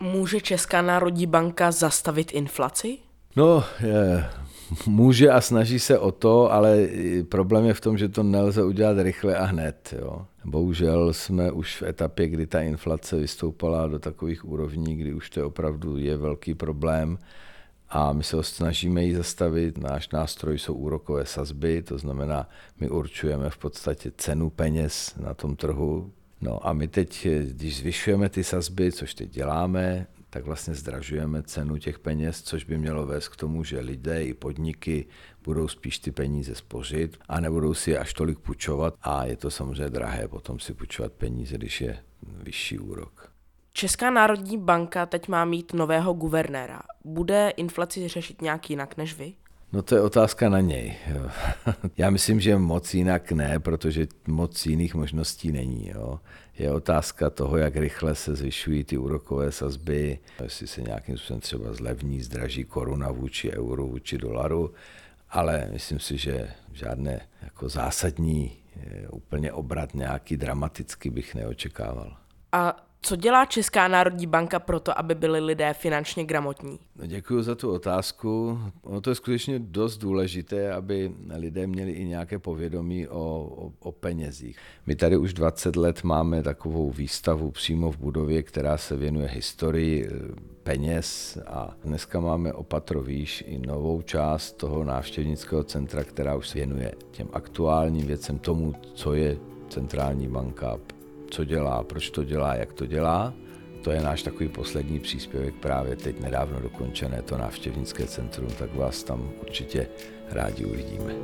Může 0.00 0.40
Česká 0.40 0.82
národní 0.82 1.26
banka 1.26 1.72
zastavit 1.72 2.32
inflaci? 2.32 2.98
No, 3.36 3.64
je, 3.80 4.24
může 4.86 5.30
a 5.30 5.40
snaží 5.40 5.78
se 5.78 5.98
o 5.98 6.12
to, 6.12 6.52
ale 6.52 6.88
problém 7.28 7.64
je 7.64 7.74
v 7.74 7.80
tom, 7.80 7.98
že 7.98 8.08
to 8.08 8.22
nelze 8.22 8.64
udělat 8.64 8.98
rychle 8.98 9.36
a 9.36 9.44
hned. 9.44 9.94
Jo. 9.98 10.26
Bohužel 10.44 11.12
jsme 11.12 11.52
už 11.52 11.76
v 11.76 11.82
etapě, 11.82 12.28
kdy 12.28 12.46
ta 12.46 12.60
inflace 12.60 13.16
vystoupala 13.16 13.88
do 13.88 13.98
takových 13.98 14.44
úrovní, 14.44 14.96
kdy 14.96 15.14
už 15.14 15.30
to 15.30 15.46
opravdu 15.46 15.96
je 15.96 16.16
velký 16.16 16.54
problém 16.54 17.18
a 17.88 18.12
my 18.12 18.22
se 18.22 18.36
ho 18.36 18.42
snažíme 18.42 19.04
ji 19.04 19.16
zastavit. 19.16 19.78
Náš 19.78 20.08
nástroj 20.08 20.58
jsou 20.58 20.74
úrokové 20.74 21.26
sazby, 21.26 21.82
to 21.82 21.98
znamená, 21.98 22.48
my 22.80 22.90
určujeme 22.90 23.50
v 23.50 23.58
podstatě 23.58 24.12
cenu 24.16 24.50
peněz 24.50 25.14
na 25.20 25.34
tom 25.34 25.56
trhu. 25.56 26.12
No 26.44 26.66
a 26.66 26.72
my 26.72 26.88
teď, 26.88 27.26
když 27.42 27.76
zvyšujeme 27.76 28.28
ty 28.28 28.44
sazby, 28.44 28.92
což 28.92 29.14
teď 29.14 29.30
děláme, 29.30 30.06
tak 30.30 30.44
vlastně 30.44 30.74
zdražujeme 30.74 31.42
cenu 31.42 31.76
těch 31.76 31.98
peněz, 31.98 32.42
což 32.42 32.64
by 32.64 32.78
mělo 32.78 33.06
vést 33.06 33.28
k 33.28 33.36
tomu, 33.36 33.64
že 33.64 33.80
lidé 33.80 34.24
i 34.24 34.34
podniky 34.34 35.06
budou 35.44 35.68
spíš 35.68 35.98
ty 35.98 36.10
peníze 36.10 36.54
spořit 36.54 37.16
a 37.28 37.40
nebudou 37.40 37.74
si 37.74 37.98
až 37.98 38.12
tolik 38.14 38.38
půjčovat 38.38 38.94
a 39.02 39.24
je 39.24 39.36
to 39.36 39.50
samozřejmě 39.50 39.90
drahé 39.90 40.28
potom 40.28 40.58
si 40.58 40.74
půjčovat 40.74 41.12
peníze, 41.12 41.58
když 41.58 41.80
je 41.80 41.98
vyšší 42.22 42.78
úrok. 42.78 43.32
Česká 43.72 44.10
národní 44.10 44.58
banka 44.58 45.06
teď 45.06 45.28
má 45.28 45.44
mít 45.44 45.72
nového 45.72 46.12
guvernéra. 46.12 46.82
Bude 47.04 47.50
inflaci 47.56 48.08
řešit 48.08 48.42
nějak 48.42 48.70
jinak 48.70 48.96
než 48.96 49.18
vy? 49.18 49.34
No 49.72 49.82
to 49.82 49.94
je 49.94 50.00
otázka 50.00 50.48
na 50.48 50.60
něj. 50.60 50.94
Já 51.96 52.10
myslím, 52.10 52.40
že 52.40 52.56
moc 52.56 52.94
jinak 52.94 53.32
ne, 53.32 53.58
protože 53.58 54.06
moc 54.26 54.66
jiných 54.66 54.94
možností 54.94 55.52
není. 55.52 55.88
Jo. 55.88 56.20
Je 56.58 56.72
otázka 56.72 57.30
toho, 57.30 57.56
jak 57.56 57.76
rychle 57.76 58.14
se 58.14 58.34
zvyšují 58.34 58.84
ty 58.84 58.98
úrokové 58.98 59.52
sazby, 59.52 60.18
jestli 60.42 60.66
se 60.66 60.82
nějakým 60.82 61.18
způsobem 61.18 61.40
třeba 61.40 61.72
zlevní, 61.72 62.22
zdraží 62.22 62.64
koruna 62.64 63.10
vůči 63.10 63.52
euru, 63.52 63.88
vůči 63.88 64.18
dolaru, 64.18 64.74
ale 65.30 65.68
myslím 65.72 65.98
si, 65.98 66.18
že 66.18 66.48
žádné 66.72 67.20
jako 67.42 67.68
zásadní 67.68 68.52
eh, 68.76 69.08
úplně 69.08 69.52
obrat 69.52 69.94
nějaký 69.94 70.36
dramaticky 70.36 71.10
bych 71.10 71.34
neočekával. 71.34 72.16
A 72.52 72.83
co 73.04 73.16
dělá 73.16 73.44
Česká 73.44 73.88
národní 73.88 74.26
banka 74.26 74.58
pro 74.58 74.80
to, 74.80 74.98
aby 74.98 75.14
byli 75.14 75.40
lidé 75.40 75.74
finančně 75.74 76.24
gramotní? 76.24 76.78
No 76.96 77.06
děkuji 77.06 77.42
za 77.42 77.54
tu 77.54 77.72
otázku. 77.72 78.58
Ono 78.82 79.00
to 79.00 79.10
je 79.10 79.14
skutečně 79.14 79.58
dost 79.58 79.98
důležité, 79.98 80.72
aby 80.72 81.12
lidé 81.36 81.66
měli 81.66 81.92
i 81.92 82.04
nějaké 82.04 82.38
povědomí 82.38 83.08
o, 83.08 83.20
o, 83.56 83.72
o 83.78 83.92
penězích. 83.92 84.58
My 84.86 84.96
tady 84.96 85.16
už 85.16 85.34
20 85.34 85.76
let 85.76 86.04
máme 86.04 86.42
takovou 86.42 86.90
výstavu 86.90 87.50
přímo 87.50 87.92
v 87.92 87.98
budově, 87.98 88.42
která 88.42 88.76
se 88.76 88.96
věnuje 88.96 89.28
historii 89.28 90.08
eh, 90.08 90.10
peněz 90.62 91.38
a 91.46 91.74
dneska 91.84 92.20
máme 92.20 92.52
opatro 92.52 93.02
výš 93.02 93.44
i 93.46 93.58
novou 93.58 94.02
část 94.02 94.52
toho 94.52 94.84
návštěvnického 94.84 95.64
centra, 95.64 96.04
která 96.04 96.36
už 96.36 96.48
se 96.48 96.58
věnuje 96.58 96.92
těm 97.10 97.28
aktuálním 97.32 98.06
věcem, 98.06 98.38
tomu, 98.38 98.74
co 98.94 99.14
je 99.14 99.36
centrální 99.68 100.28
banka, 100.28 100.78
co 101.34 101.44
dělá, 101.44 101.82
proč 101.82 102.10
to 102.10 102.24
dělá, 102.24 102.54
jak 102.54 102.72
to 102.72 102.86
dělá. 102.86 103.34
To 103.82 103.90
je 103.90 104.02
náš 104.02 104.22
takový 104.22 104.48
poslední 104.48 105.00
příspěvek, 105.00 105.54
právě 105.54 105.96
teď 105.96 106.20
nedávno 106.20 106.60
dokončené 106.60 107.22
to 107.22 107.38
návštěvnické 107.38 108.06
centrum, 108.06 108.48
tak 108.58 108.74
vás 108.74 109.02
tam 109.02 109.30
určitě 109.40 109.88
rádi 110.30 110.64
uvidíme. 110.64 111.14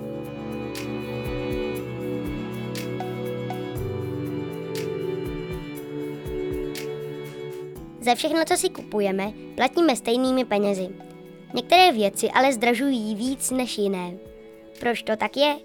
Za 8.00 8.14
všechno, 8.14 8.45
co 8.45 8.57
si 8.57 8.69
kupujeme, 8.69 9.33
platíme 9.57 9.97
stejnými 9.97 10.45
penězi. 10.45 10.88
Některé 11.55 11.93
věci 11.93 12.31
ale 12.31 12.52
zdražují 12.52 13.14
víc 13.14 13.50
než 13.50 13.79
jiné. 13.79 14.12
Proč 14.81 15.02
to 15.02 15.17
tak 15.17 15.37
je? 15.37 15.57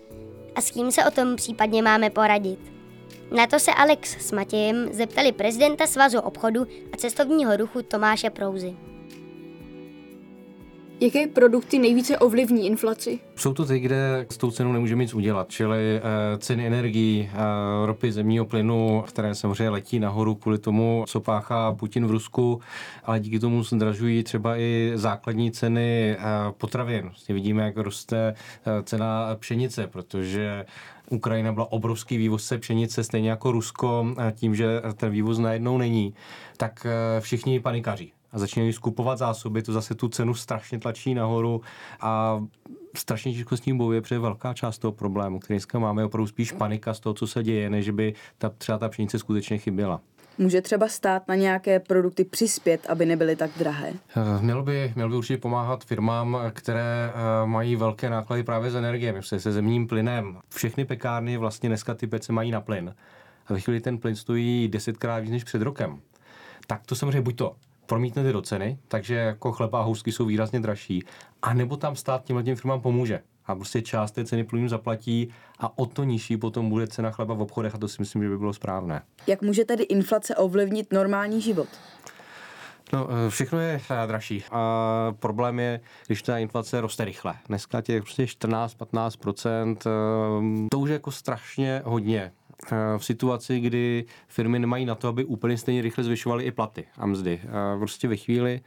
A 0.56 0.62
s 0.62 0.72
kým 0.72 0.92
se 0.92 1.06
o 1.06 1.12
tom 1.12 1.36
případně 1.36 1.82
máme 1.82 2.10
poradit? 2.10 2.75
Na 3.32 3.48
to 3.48 3.60
se 3.60 3.74
Alex 3.74 4.27
s 4.27 4.32
Matějem 4.32 4.94
zeptali 4.94 5.32
prezidenta 5.32 5.88
Svazu 5.88 6.20
obchodu 6.20 6.67
a 6.94 6.98
cestovního 6.98 7.58
ruchu 7.58 7.82
Tomáše 7.82 8.29
Prouzy. 8.29 8.74
Jaké 11.00 11.27
produkty 11.27 11.79
nejvíce 11.79 12.17
ovlivní 12.17 12.67
inflaci? 12.67 13.20
Jsou 13.36 13.53
to 13.53 13.65
ty, 13.65 13.79
kde 13.79 14.25
s 14.32 14.38
tou 14.38 14.51
cenou 14.51 14.74
nemůžeme 14.74 15.03
nic 15.03 15.13
udělat, 15.13 15.50
čili 15.50 16.00
uh, 16.00 16.39
ceny 16.39 16.67
energií, 16.67 17.29
uh, 17.34 17.86
ropy, 17.86 18.12
zemního 18.12 18.46
plynu, 18.46 19.03
které 19.08 19.36
samozřejmě 19.36 19.70
letí 19.70 20.00
nahoru 20.00 20.36
kvůli 20.36 20.58
tomu, 20.58 21.03
co 21.08 21.20
páchá 21.20 21.74
Putin 21.74 22.05
v 22.05 22.12
Rusku, 22.12 22.62
ale 23.03 23.20
díky 23.20 23.39
tomu 23.39 23.63
zdražují 23.63 24.24
třeba 24.24 24.58
i 24.58 24.91
základní 24.96 25.51
ceny 25.51 26.17
uh, 26.17 26.51
potravin. 26.51 27.01
Vlastně 27.01 27.36
vidíme, 27.36 27.63
jak 27.63 27.77
roste 27.77 28.36
cena 28.84 29.36
pšenice, 29.39 29.88
protože 29.88 30.65
Ukrajina 31.09 31.53
byla 31.53 31.71
obrovský 31.71 32.17
vývozce 32.17 32.57
pšenice, 32.57 33.03
stejně 33.03 33.29
jako 33.29 33.51
Rusko, 33.51 34.15
tím, 34.35 34.55
že 34.55 34.81
ten 34.95 35.09
vývoz 35.09 35.38
najednou 35.38 35.77
není, 35.77 36.13
tak 36.57 36.88
všichni 37.19 37.59
panikaří 37.59 38.13
a 38.31 38.39
začínají 38.39 38.74
skupovat 38.74 39.17
zásoby, 39.17 39.62
to 39.62 39.74
zase 39.74 39.95
tu 39.95 40.07
cenu 40.07 40.33
strašně 40.33 40.79
tlačí 40.79 41.13
nahoru 41.13 41.62
a 42.01 42.43
strašně 42.95 43.33
těžko 43.33 43.57
s 43.57 43.62
tím 43.62 43.77
bojuje, 43.77 44.01
protože 44.01 44.19
velká 44.19 44.53
část 44.53 44.77
toho 44.77 44.91
problému, 44.91 45.39
který 45.39 45.55
dneska 45.55 45.79
máme, 45.79 46.01
je 46.01 46.05
opravdu 46.05 46.27
spíš 46.27 46.51
panika 46.51 46.93
z 46.93 47.00
toho, 47.00 47.13
co 47.13 47.27
se 47.27 47.43
děje, 47.43 47.69
než 47.69 47.89
by 47.89 48.13
ta, 48.38 48.50
třeba 48.50 48.77
ta 48.77 48.89
pšenice 48.89 49.19
skutečně 49.19 49.57
chyběla. 49.57 50.01
Může 50.38 50.62
třeba 50.62 50.88
stát 50.88 51.27
na 51.27 51.36
nějaké 51.36 51.80
produkty 51.80 52.24
přispět, 52.24 52.86
aby 52.89 53.06
nebyly 53.06 53.36
tak 53.36 53.51
drahé? 53.60 53.94
Eh, 54.18 54.42
Mělo 54.42 54.63
by, 54.63 54.92
mělo 54.96 55.10
by 55.10 55.15
určitě 55.15 55.38
pomáhat 55.38 55.84
firmám, 55.86 56.38
které 56.54 57.12
eh, 57.13 57.48
mají 57.48 57.75
velké 57.75 58.10
náklady 58.10 58.44
právě 58.44 58.72
s 58.72 58.75
energiemi, 58.75 59.24
se, 59.24 59.39
se 59.39 59.51
zemním 59.51 59.88
plynem. 59.88 60.39
Všechny 60.50 60.86
pekárny 60.86 61.38
vlastně 61.38 61.70
dneska 61.70 61.94
ty 61.94 62.08
pece 62.08 62.34
mají 62.34 62.51
na 62.51 62.62
plyn. 62.62 62.96
A 63.48 63.54
ve 63.54 63.60
chvíli 63.60 63.80
ten 63.82 63.98
plyn 63.98 64.15
stojí 64.15 64.68
desetkrát 64.68 65.24
víc 65.24 65.32
než 65.32 65.44
před 65.44 65.62
rokem. 65.62 66.00
Tak 66.68 66.82
to 66.86 66.96
samozřejmě 66.96 67.22
buď 67.22 67.36
to 67.36 67.56
promítnete 67.86 68.34
do 68.34 68.42
ceny, 68.42 68.77
takže 68.88 69.15
jako 69.15 69.51
chleba 69.51 69.80
a 69.80 69.84
housky 69.84 70.12
jsou 70.12 70.25
výrazně 70.25 70.60
dražší, 70.60 71.04
a 71.42 71.54
nebo 71.54 71.77
tam 71.77 71.96
stát 71.96 72.24
těmhle 72.24 72.44
těm 72.44 72.56
firmám 72.56 72.82
pomůže. 72.82 73.20
A 73.48 73.56
prostě 73.56 73.82
část 73.82 74.12
té 74.12 74.25
ceny 74.25 74.44
plynu 74.44 74.68
zaplatí 74.68 75.30
a 75.60 75.78
o 75.78 75.86
to 75.86 76.04
nižší 76.04 76.38
potom 76.38 76.70
bude 76.70 76.88
cena 76.88 77.12
chleba 77.12 77.34
v 77.34 77.42
obchodech 77.42 77.75
a 77.75 77.78
to 77.78 77.88
si 77.88 77.96
myslím, 78.00 78.24
že 78.24 78.30
by 78.30 78.38
bylo 78.38 78.54
správné. 78.54 79.02
Jak 79.28 79.42
může 79.42 79.66
tedy 79.66 79.84
inflace 79.84 80.36
ovlivnit 80.36 80.94
normální 80.94 81.42
život? 81.42 81.68
No, 82.94 83.08
eh, 83.10 83.30
všechno 83.30 83.60
je 83.60 83.82
eh, 83.90 84.08
dražší. 84.08 84.44
A 84.52 85.16
problém 85.20 85.60
je, 85.60 85.80
když 86.08 86.22
ta 86.22 86.38
inflace 86.38 86.82
roste 86.82 87.06
rychle. 87.06 87.34
Dneska 87.48 87.82
těch 87.82 88.04
prostě 88.04 88.25
14-15%, 88.25 89.78
eh, 89.86 90.68
to 90.72 90.80
už 90.80 90.90
je 90.90 90.94
jako 90.94 91.12
strašně 91.12 91.82
hodně. 91.86 92.32
V 92.98 93.06
situaci, 93.06 93.60
kdy 93.60 94.06
firmy 94.28 94.60
nemají 94.60 94.86
na 94.86 94.96
to, 94.96 95.08
aby 95.08 95.25
úplně 95.25 95.58
stejně 95.58 95.82
rychle 95.82 96.04
zvyšovaly 96.04 96.44
i 96.44 96.52
platy 96.52 96.88
a 96.98 97.06
mzdy. 97.06 97.42
Prostě 97.78 98.08
ve 98.08 98.16
chvíli, 98.16 98.62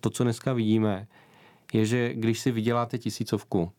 to, 0.00 0.10
co 0.10 0.24
dneska 0.24 0.52
vidíme, 0.52 1.06
je, 1.72 1.86
že 1.86 2.14
když 2.14 2.40
si 2.40 2.50
vyděláte 2.50 2.98
tisícovku, 2.98 3.72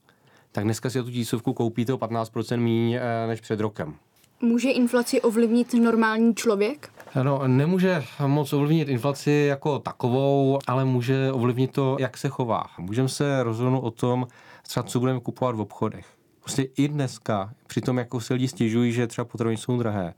tak 0.55 0.63
dneska 0.63 0.89
si 0.89 1.03
tu 1.03 1.11
tisícovku 1.11 1.53
koupíte 1.53 1.93
o 1.93 1.97
15% 1.97 2.57
méně 2.57 3.01
než 3.27 3.41
před 3.41 3.59
rokem. 3.59 3.95
Může 4.41 4.69
inflaci 4.69 5.21
ovlivnit 5.21 5.73
normální 5.73 6.35
člověk? 6.35 6.89
No, 7.23 7.47
nemůže 7.47 8.03
moc 8.27 8.53
ovlivnit 8.53 8.89
inflaci 8.89 9.31
jako 9.31 9.79
takovou, 9.79 10.59
ale 10.67 10.85
může 10.85 11.31
ovlivnit 11.31 11.71
to, 11.71 11.97
jak 11.99 12.17
se 12.17 12.29
chová. 12.29 12.63
Můžeme 12.77 13.09
se 13.09 13.43
rozhodnout 13.43 13.79
o 13.79 13.91
tom, 13.91 14.27
třeba 14.67 14.83
co 14.83 14.99
budeme 14.99 15.19
kupovat 15.19 15.55
v 15.55 15.61
obchodech. 15.61 16.05
Prostě 16.39 16.67
i 16.77 16.87
dneska, 16.87 17.53
při 17.67 17.81
tom, 17.81 17.97
jako 17.97 18.21
se 18.21 18.33
lidi 18.33 18.47
stěžují, 18.47 18.91
že 18.91 19.07
třeba 19.07 19.25
potraviny 19.25 19.57
jsou 19.57 19.77
drahé, 19.77 20.13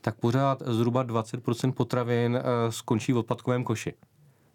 tak 0.00 0.14
pořád 0.14 0.62
zhruba 0.66 1.04
20% 1.04 1.72
potravin 1.72 2.36
eh, 2.36 2.72
skončí 2.72 3.12
v 3.12 3.18
odpadkovém 3.18 3.64
koši. 3.64 3.94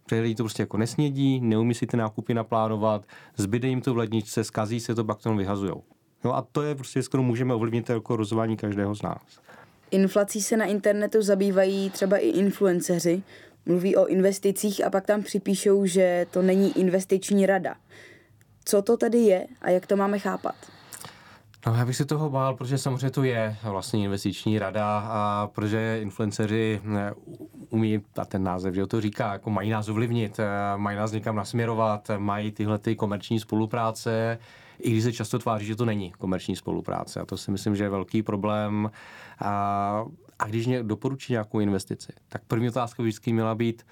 Protože 0.08 0.22
lidi 0.22 0.36
to 0.36 0.44
prostě 0.44 0.64
jako 0.64 0.78
nesnědí, 0.78 1.40
neumí 1.40 1.74
si 1.74 1.88
ty 1.88 1.98
nákupy 1.98 2.34
naplánovat, 2.34 3.06
zbyde 3.38 3.68
jim 3.68 3.82
to 3.82 3.94
v 3.94 3.98
ledničce, 3.98 4.44
skazí 4.44 4.80
se 4.80 4.96
to, 4.96 5.04
pak 5.04 5.18
to 5.18 5.36
vyhazujou. 5.36 5.84
No 6.24 6.36
a 6.36 6.42
to 6.52 6.62
je 6.62 6.76
prostě, 6.76 7.04
s 7.04 7.08
kterou 7.08 7.24
můžeme 7.24 7.54
ovlivnit 7.54 7.90
jako 7.90 8.16
rozhodování 8.16 8.58
každého 8.58 8.96
z 8.96 9.02
nás. 9.02 9.22
Inflací 9.92 10.42
se 10.42 10.58
na 10.58 10.66
internetu 10.66 11.22
zabývají 11.22 11.90
třeba 11.90 12.18
i 12.18 12.28
influenceři, 12.28 13.24
mluví 13.66 13.96
o 13.96 14.06
investicích 14.06 14.86
a 14.86 14.90
pak 14.90 15.06
tam 15.06 15.24
připíšou, 15.24 15.86
že 15.86 16.26
to 16.32 16.42
není 16.42 16.80
investiční 16.80 17.46
rada. 17.46 17.76
Co 18.66 18.82
to 18.82 18.98
tedy 18.98 19.18
je 19.18 19.48
a 19.62 19.70
jak 19.70 19.88
to 19.88 19.98
máme 19.98 20.20
chápat? 20.20 20.56
No, 21.68 21.76
já 21.76 21.86
bych 21.86 21.96
se 21.96 22.06
toho 22.06 22.30
bál, 22.30 22.56
protože 22.56 22.78
samozřejmě 22.78 23.10
to 23.10 23.24
je 23.24 23.56
vlastně 23.64 24.04
investiční 24.04 24.60
rada 24.60 25.00
a 25.00 25.48
protože 25.48 26.00
influenceři 26.02 26.82
eh, 26.98 27.14
umí, 27.70 28.02
a 28.18 28.26
ten 28.26 28.44
název, 28.44 28.76
že 28.76 28.88
to 28.88 29.02
říká, 29.02 29.34
jako 29.34 29.50
mají 29.50 29.70
nás 29.70 29.90
ovlivnit, 29.90 30.40
eh, 30.40 30.48
mají 30.78 30.98
nás 30.98 31.12
někam 31.12 31.36
nasměrovat, 31.36 32.12
mají 32.18 32.52
tyhle 32.52 32.78
ty 32.78 32.96
komerční 32.96 33.40
spolupráce, 33.40 34.40
i 34.80 34.92
když 34.92 35.04
se 35.04 35.14
často 35.14 35.40
tváří, 35.40 35.66
že 35.66 35.76
to 35.76 35.86
není 35.86 36.12
komerční 36.12 36.56
spolupráce. 36.56 37.20
A 37.20 37.26
to 37.26 37.38
si 37.38 37.52
myslím, 37.52 37.76
že 37.76 37.84
je 37.84 37.90
velký 37.90 38.24
problém. 38.24 38.92
A, 39.40 40.06
a 40.40 40.48
když 40.48 40.68
mě 40.68 40.84
doporučí 40.84 41.34
nějakou 41.34 41.60
investici, 41.60 42.14
tak 42.30 42.42
první 42.48 42.68
otázka 42.68 43.04
vždycky 43.04 43.34
měla 43.34 43.56
být, 43.56 43.86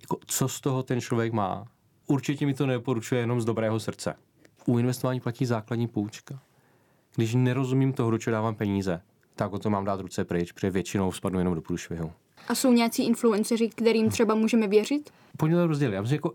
jako, 0.00 0.18
co 0.26 0.48
z 0.48 0.60
toho 0.60 0.82
ten 0.82 1.00
člověk 1.00 1.32
má. 1.32 1.64
Určitě 2.06 2.46
mi 2.46 2.54
to 2.54 2.66
nedoporučuje 2.66 3.20
jenom 3.20 3.40
z 3.40 3.44
dobrého 3.44 3.80
srdce. 3.80 4.14
U 4.66 4.78
investování 4.78 5.20
platí 5.20 5.46
základní 5.46 5.88
půjčka. 5.88 6.40
Když 7.16 7.34
nerozumím 7.34 7.92
toho, 7.92 8.10
do 8.10 8.18
čeho 8.18 8.32
dávám 8.32 8.54
peníze, 8.54 9.00
tak 9.34 9.52
o 9.52 9.58
to 9.58 9.70
mám 9.70 9.84
dát 9.84 10.00
ruce 10.00 10.24
pryč, 10.24 10.52
protože 10.52 10.70
většinou 10.70 11.12
spadnu 11.12 11.38
jenom 11.38 11.54
do 11.54 11.62
průšvihu. 11.62 12.12
A 12.48 12.54
jsou 12.54 12.72
nějací 12.72 13.06
influenceři, 13.06 13.68
kterým 13.68 14.08
třeba 14.08 14.34
můžeme 14.34 14.68
věřit? 14.68 15.10
Pojďme 15.36 15.56
to 15.56 15.66
rozdělit. 15.66 15.94
Já 15.94 16.02
myslím, 16.02 16.16
jako 16.16 16.34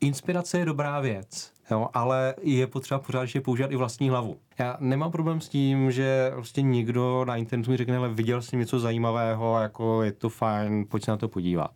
inspirace 0.00 0.58
je 0.58 0.64
dobrá 0.64 1.00
věc, 1.00 1.52
jo, 1.70 1.88
ale 1.94 2.34
je 2.42 2.66
potřeba 2.66 3.00
pořád 3.00 3.22
ještě 3.22 3.40
používat 3.40 3.72
i 3.72 3.76
vlastní 3.76 4.08
hlavu. 4.08 4.36
Já 4.58 4.76
nemám 4.80 5.12
problém 5.12 5.40
s 5.40 5.48
tím, 5.48 5.90
že 5.90 6.30
prostě 6.34 6.62
někdo 6.62 7.24
na 7.24 7.36
internetu 7.36 7.70
mi 7.70 7.76
řekne, 7.76 7.96
ale 7.96 8.08
viděl 8.08 8.42
jsem 8.42 8.58
něco 8.58 8.78
zajímavého, 8.80 9.60
jako 9.60 10.02
je 10.02 10.12
to 10.12 10.28
fajn, 10.28 10.86
pojď 10.88 11.04
se 11.04 11.10
na 11.10 11.16
to 11.16 11.28
podívat. 11.28 11.70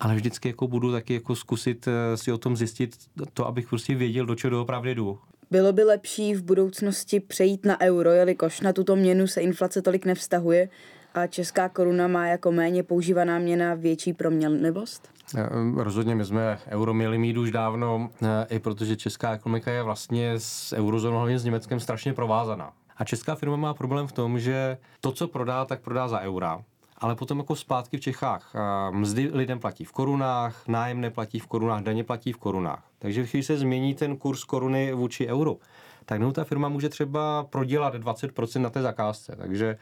Ale 0.00 0.14
vždycky 0.14 0.48
jako 0.48 0.68
budu 0.68 0.92
taky 0.92 1.14
jako 1.14 1.36
zkusit 1.36 1.88
eh, 1.88 2.16
si 2.16 2.32
o 2.32 2.38
tom 2.38 2.56
zjistit 2.56 2.96
to, 3.34 3.46
abych 3.46 3.68
prostě 3.68 3.94
věděl, 3.94 4.26
do 4.26 4.34
čeho 4.34 4.50
doopravdy 4.50 4.94
jdu. 4.94 5.18
Bylo 5.50 5.72
by 5.72 5.84
lepší 5.84 6.34
v 6.34 6.42
budoucnosti 6.42 7.20
přejít 7.20 7.64
na 7.64 7.80
euro, 7.80 8.10
jelikož 8.10 8.60
na 8.60 8.72
tuto 8.72 8.96
měnu 8.96 9.26
se 9.26 9.40
inflace 9.40 9.82
tolik 9.82 10.04
nevztahuje 10.04 10.68
a 11.14 11.26
česká 11.26 11.68
koruna 11.68 12.08
má 12.08 12.26
jako 12.26 12.52
méně 12.52 12.82
používaná 12.82 13.38
měna 13.38 13.74
větší 13.74 14.12
proměnlivost? 14.12 15.08
Eh, 15.36 15.48
rozhodně 15.76 16.14
my 16.14 16.24
jsme 16.24 16.58
euro 16.68 16.94
měli 16.94 17.18
mít 17.18 17.36
už 17.36 17.50
dávno, 17.50 18.10
eh, 18.22 18.46
i 18.54 18.58
protože 18.58 18.96
česká 18.96 19.32
ekonomika 19.32 19.70
je 19.70 19.82
vlastně 19.82 20.32
s 20.38 20.72
eurozónou, 20.72 21.16
hlavně 21.16 21.38
s 21.38 21.44
Německem, 21.44 21.80
strašně 21.80 22.12
provázaná. 22.12 22.72
A 22.96 23.04
česká 23.04 23.34
firma 23.34 23.56
má 23.56 23.74
problém 23.74 24.06
v 24.06 24.12
tom, 24.12 24.38
že 24.38 24.78
to, 25.00 25.12
co 25.12 25.28
prodá, 25.28 25.64
tak 25.64 25.80
prodá 25.80 26.08
za 26.08 26.20
eura. 26.20 26.62
Ale 26.98 27.14
potom 27.14 27.38
jako 27.38 27.56
zpátky 27.56 27.96
v 27.96 28.00
Čechách 28.00 28.52
eh, 28.54 28.60
mzdy 28.90 29.30
lidem 29.32 29.58
platí 29.58 29.84
v 29.84 29.92
korunách, 29.92 30.68
nájemné 30.68 31.10
platí 31.10 31.38
v 31.38 31.46
korunách, 31.46 31.82
daně 31.82 32.04
platí 32.04 32.32
v 32.32 32.36
korunách. 32.36 32.84
Takže 32.98 33.26
když 33.32 33.46
se 33.46 33.58
změní 33.58 33.94
ten 33.94 34.16
kurz 34.16 34.44
koruny 34.44 34.92
vůči 34.92 35.26
euru, 35.28 35.60
tak 36.04 36.20
ta 36.32 36.44
firma 36.44 36.68
může 36.68 36.88
třeba 36.88 37.44
prodělat 37.50 37.94
20% 37.94 38.60
na 38.60 38.70
té 38.70 38.82
zakázce. 38.82 39.36
Takže 39.36 39.78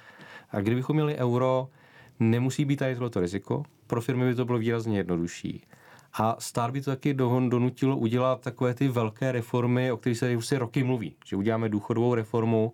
kdybychom 0.60 0.96
měli 0.96 1.16
euro, 1.16 1.68
nemusí 2.20 2.64
být 2.64 2.76
tady 2.76 2.94
tohleto 2.94 3.20
riziko. 3.20 3.62
Pro 3.86 4.00
firmy 4.00 4.28
by 4.28 4.34
to 4.34 4.44
bylo 4.44 4.58
výrazně 4.58 4.96
jednodušší. 4.96 5.66
A 6.12 6.36
stát 6.38 6.70
by 6.70 6.80
to 6.80 6.90
taky 6.90 7.14
donutilo 7.14 7.96
udělat 7.96 8.40
takové 8.40 8.74
ty 8.74 8.88
velké 8.88 9.32
reformy, 9.32 9.92
o 9.92 9.96
kterých 9.96 10.18
se 10.18 10.36
už 10.36 10.46
si 10.46 10.58
roky 10.58 10.84
mluví. 10.84 11.16
Že 11.24 11.36
uděláme 11.36 11.68
důchodovou 11.68 12.14
reformu, 12.14 12.72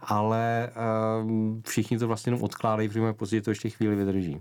ale 0.00 0.70
uh, 1.24 1.30
všichni 1.66 1.98
to 1.98 2.06
vlastně 2.06 2.30
jenom 2.30 2.42
odkládají, 2.42 2.88
protože 2.88 3.12
později 3.12 3.40
to 3.40 3.50
ještě 3.50 3.70
chvíli 3.70 3.96
vydrží. 3.96 4.40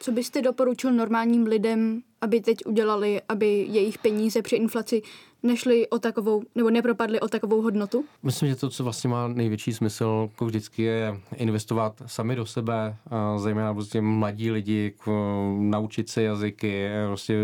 Co 0.00 0.12
byste 0.12 0.42
doporučil 0.42 0.92
normálním 0.92 1.46
lidem, 1.46 2.02
aby 2.22 2.40
teď 2.40 2.58
udělali, 2.66 3.20
aby 3.28 3.66
jejich 3.70 3.98
peníze 3.98 4.42
při 4.42 4.56
inflaci 4.56 5.02
nešly 5.42 5.88
o 5.88 5.98
takovou, 5.98 6.42
nebo 6.54 6.70
nepropadly 6.70 7.20
o 7.20 7.28
takovou 7.28 7.62
hodnotu? 7.62 8.04
Myslím, 8.22 8.48
že 8.48 8.56
to, 8.56 8.70
co 8.70 8.84
vlastně 8.84 9.10
má 9.10 9.28
největší 9.28 9.72
smysl, 9.72 10.28
jako 10.30 10.46
vždycky 10.46 10.82
je 10.82 11.20
investovat 11.36 12.02
sami 12.06 12.36
do 12.36 12.46
sebe, 12.46 12.96
zejména 13.36 13.74
prostě 13.74 14.00
mladí 14.00 14.50
lidi, 14.50 14.84
jako 14.84 15.44
naučit 15.58 16.08
se 16.08 16.22
jazyky, 16.22 16.88
prostě 17.06 17.36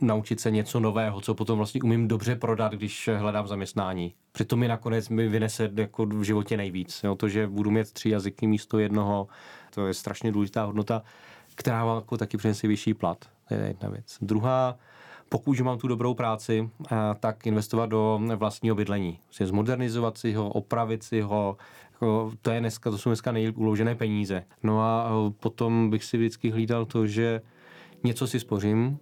naučit 0.00 0.40
se 0.40 0.50
něco 0.50 0.80
nového, 0.80 1.20
co 1.20 1.34
potom 1.34 1.56
vlastně 1.56 1.82
umím 1.82 2.08
dobře 2.08 2.36
prodat, 2.36 2.72
když 2.72 3.10
hledám 3.16 3.46
zaměstnání. 3.46 4.14
Přitom 4.32 4.60
mi 4.60 4.68
nakonec 4.68 5.08
mi 5.08 5.28
vynese 5.28 5.70
jako 5.74 6.06
v 6.06 6.22
životě 6.22 6.56
nejvíc. 6.56 7.00
Jo? 7.04 7.14
To, 7.14 7.28
že 7.28 7.46
budu 7.46 7.70
mít 7.70 7.92
tři 7.92 8.10
jazyky 8.10 8.46
místo 8.46 8.78
jednoho, 8.78 9.28
to 9.74 9.86
je 9.86 9.94
strašně 9.94 10.32
důležitá 10.32 10.64
hodnota 10.64 11.02
která 11.54 11.84
vám 11.84 11.96
jako 11.96 12.16
taky 12.16 12.36
přinese 12.36 12.68
vyšší 12.68 12.94
plat. 12.94 13.24
To 13.56 13.62
je 13.62 13.68
jedna 13.68 13.88
věc. 13.88 14.18
Druhá, 14.20 14.78
pokud 15.28 15.60
mám 15.60 15.78
tu 15.78 15.88
dobrou 15.88 16.14
práci, 16.14 16.70
eh, 16.92 16.96
tak 17.20 17.46
investovat 17.46 17.86
do 17.86 18.20
vlastního 18.36 18.76
bydlení. 18.76 19.18
Prostě 19.24 19.46
zmodernizovat 19.46 20.18
si 20.18 20.32
ho, 20.32 20.48
opravit 20.48 21.02
si 21.02 21.20
ho, 21.20 21.56
jako 21.92 22.32
to 22.42 22.50
je 22.50 22.60
dneska, 22.60 22.90
to 22.90 22.98
jsou 22.98 23.10
dneska 23.10 23.32
nejlíp 23.32 23.58
uložené 23.58 23.94
peníze. 23.94 24.44
No 24.62 24.80
a 24.80 25.10
eh, 25.10 25.32
potom 25.40 25.90
bych 25.90 26.04
si 26.04 26.16
vždycky 26.16 26.50
hlídal 26.50 26.84
to, 26.84 27.06
že 27.06 27.40
něco 28.04 28.26
si 28.26 28.40
spořím, 28.40 28.98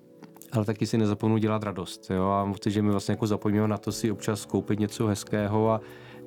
ale 0.52 0.64
taky 0.64 0.86
si 0.86 0.98
nezapomenu 0.98 1.38
dělat 1.38 1.62
radost. 1.62 2.10
Jo? 2.10 2.28
A 2.28 2.52
že 2.66 2.82
mi 2.82 2.90
vlastně 2.90 3.12
jako 3.12 3.26
zapomněl 3.26 3.68
na 3.68 3.78
to 3.78 3.92
si 3.92 4.10
občas 4.10 4.44
koupit 4.46 4.80
něco 4.80 5.06
hezkého 5.06 5.70
a 5.70 5.80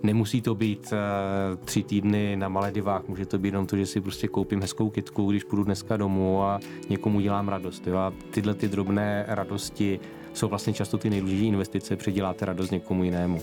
Nemusí 0.03 0.41
to 0.41 0.55
být 0.55 0.93
uh, 0.93 1.65
tři 1.65 1.83
týdny 1.83 2.35
na 2.35 2.49
Maledivách, 2.49 3.07
může 3.07 3.25
to 3.25 3.39
být 3.39 3.47
jenom 3.47 3.67
to, 3.67 3.77
že 3.77 3.85
si 3.85 4.01
prostě 4.01 4.27
koupím 4.27 4.61
hezkou 4.61 4.89
kitku, 4.89 5.31
když 5.31 5.43
půjdu 5.43 5.63
dneska 5.63 5.97
domů 5.97 6.43
a 6.43 6.59
někomu 6.89 7.19
dělám 7.19 7.49
radost. 7.49 7.87
Jo? 7.87 7.97
A 7.97 8.13
tyhle 8.31 8.53
ty 8.53 8.67
drobné 8.67 9.25
radosti 9.27 9.99
jsou 10.33 10.47
vlastně 10.47 10.73
často 10.73 10.97
ty 10.97 11.09
nejdůležitější 11.09 11.47
investice, 11.47 11.95
předěláte 11.95 12.45
radost 12.45 12.71
někomu 12.71 13.03
jinému. 13.03 13.39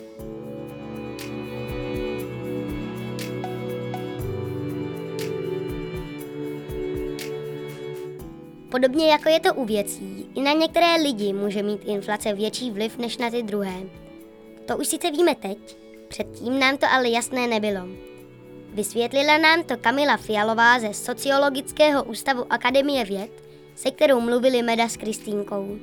Podobně 8.71 9.11
jako 9.11 9.29
je 9.29 9.41
to 9.41 9.55
u 9.55 9.65
věcí, 9.65 10.27
i 10.35 10.43
na 10.43 10.53
některé 10.53 10.97
lidi 11.03 11.33
může 11.33 11.63
mít 11.63 11.81
inflace 11.85 12.35
větší 12.35 12.71
vliv 12.71 12.99
než 12.99 13.19
na 13.19 13.31
ty 13.31 13.43
druhé 13.43 13.81
To 14.67 14.77
už 14.77 14.87
sice 14.87 15.11
víme 15.11 15.35
teď, 15.35 15.80
předtím 16.11 16.59
nám 16.59 16.77
to 16.77 16.87
ale 16.91 17.09
jasné 17.09 17.47
nebylo. 17.47 17.81
Vysvětlila 18.75 19.39
nám 19.39 19.63
to 19.63 19.77
Kamila 19.77 20.17
Fialová 20.17 20.81
ze 20.81 20.95
Sociologického 20.95 22.05
ústavu 22.05 22.53
Akademie 22.53 23.05
věd, 23.05 23.31
se 23.75 23.91
kterou 23.91 24.21
mluvili 24.21 24.63
Meda 24.63 24.89
s 24.89 24.97
Kristýnkou. 24.97 25.79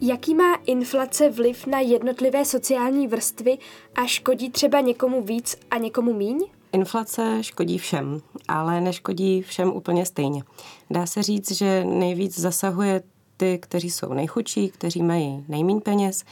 Jaký 0.00 0.34
má 0.34 0.54
inflace 0.66 1.30
vliv 1.30 1.66
na 1.66 1.80
jednotlivé 1.80 2.44
sociální 2.44 3.08
vrstvy 3.08 3.58
a 3.94 4.06
škodí 4.06 4.50
třeba 4.50 4.80
někomu 4.80 5.22
víc 5.22 5.56
a 5.70 5.78
někomu 5.78 6.12
míň? 6.12 6.38
Inflace 6.72 7.38
škodí 7.40 7.78
všem, 7.78 8.20
ale 8.48 8.80
neškodí 8.80 9.42
všem 9.42 9.72
úplně 9.72 10.06
stejně. 10.06 10.42
Dá 10.90 11.06
se 11.06 11.22
říct, 11.22 11.50
že 11.50 11.84
nejvíc 11.84 12.38
zasahuje 12.38 13.02
ty, 13.36 13.58
kteří 13.58 13.90
jsou 13.90 14.12
nejchudší, 14.12 14.68
kteří 14.68 15.02
mají 15.02 15.44
nejméně 15.48 15.80
peněz, 15.80 16.24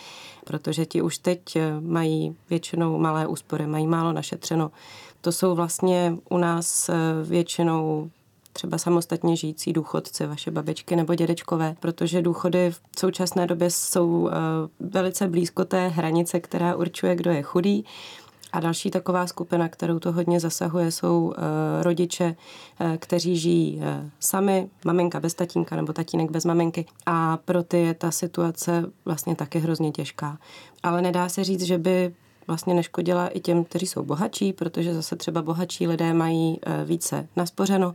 protože 0.44 0.86
ti 0.86 1.02
už 1.02 1.18
teď 1.18 1.58
mají 1.80 2.36
většinou 2.50 2.98
malé 2.98 3.26
úspory, 3.26 3.66
mají 3.66 3.86
málo 3.86 4.12
našetřeno. 4.12 4.70
To 5.20 5.32
jsou 5.32 5.54
vlastně 5.54 6.16
u 6.30 6.38
nás 6.38 6.90
většinou 7.24 8.10
třeba 8.52 8.78
samostatně 8.78 9.36
žijící 9.36 9.72
důchodci, 9.72 10.26
vaše 10.26 10.50
babičky 10.50 10.96
nebo 10.96 11.14
dědečkové, 11.14 11.76
protože 11.80 12.22
důchody 12.22 12.70
v 12.70 13.00
současné 13.00 13.46
době 13.46 13.70
jsou 13.70 14.30
velice 14.80 15.28
blízko 15.28 15.64
té 15.64 15.88
hranice, 15.88 16.40
která 16.40 16.76
určuje, 16.76 17.16
kdo 17.16 17.30
je 17.30 17.42
chudý 17.42 17.84
a 18.52 18.60
další 18.60 18.90
taková 18.90 19.26
skupina, 19.26 19.68
kterou 19.68 19.98
to 19.98 20.12
hodně 20.12 20.40
zasahuje, 20.40 20.90
jsou 20.92 21.24
uh, 21.24 21.34
rodiče, 21.82 22.36
uh, 22.80 22.96
kteří 22.96 23.36
žijí 23.36 23.76
uh, 23.76 23.84
sami, 24.20 24.68
maminka 24.84 25.20
bez 25.20 25.34
tatínka 25.34 25.76
nebo 25.76 25.92
tatínek 25.92 26.30
bez 26.30 26.44
maminky. 26.44 26.86
A 27.06 27.36
pro 27.36 27.62
ty 27.62 27.78
je 27.78 27.94
ta 27.94 28.10
situace 28.10 28.84
vlastně 29.04 29.36
taky 29.36 29.58
hrozně 29.58 29.92
těžká. 29.92 30.38
Ale 30.82 31.02
nedá 31.02 31.28
se 31.28 31.44
říct, 31.44 31.62
že 31.62 31.78
by 31.78 32.14
vlastně 32.46 32.74
neškodila 32.74 33.28
i 33.28 33.40
těm, 33.40 33.64
kteří 33.64 33.86
jsou 33.86 34.02
bohatší, 34.04 34.52
protože 34.52 34.94
zase 34.94 35.16
třeba 35.16 35.42
bohatší 35.42 35.86
lidé 35.86 36.14
mají 36.14 36.60
více 36.84 37.28
naspořeno 37.36 37.94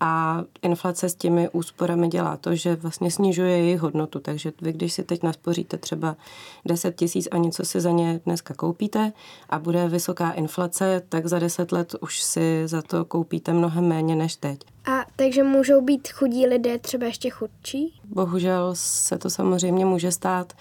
a 0.00 0.42
inflace 0.62 1.08
s 1.08 1.14
těmi 1.14 1.48
úsporami 1.48 2.08
dělá 2.08 2.36
to, 2.36 2.54
že 2.54 2.76
vlastně 2.76 3.10
snižuje 3.10 3.58
jejich 3.58 3.80
hodnotu. 3.80 4.18
Takže 4.18 4.52
vy, 4.62 4.72
když 4.72 4.92
si 4.92 5.02
teď 5.02 5.22
naspoříte 5.22 5.78
třeba 5.78 6.16
10 6.64 6.96
tisíc 6.96 7.28
a 7.30 7.36
něco 7.36 7.64
si 7.64 7.80
za 7.80 7.90
ně 7.90 8.20
dneska 8.26 8.54
koupíte 8.54 9.12
a 9.50 9.58
bude 9.58 9.88
vysoká 9.88 10.30
inflace, 10.30 11.02
tak 11.08 11.26
za 11.26 11.38
10 11.38 11.72
let 11.72 11.94
už 12.00 12.22
si 12.22 12.62
za 12.66 12.82
to 12.82 13.04
koupíte 13.04 13.52
mnohem 13.52 13.88
méně 13.88 14.16
než 14.16 14.36
teď. 14.36 14.60
A 14.86 15.04
takže 15.16 15.42
můžou 15.42 15.80
být 15.80 16.08
chudí 16.08 16.46
lidé 16.46 16.78
třeba 16.78 17.06
ještě 17.06 17.30
chudší? 17.30 18.00
Bohužel 18.04 18.70
se 18.74 19.18
to 19.18 19.30
samozřejmě 19.30 19.84
může 19.84 20.12
stát. 20.12 20.52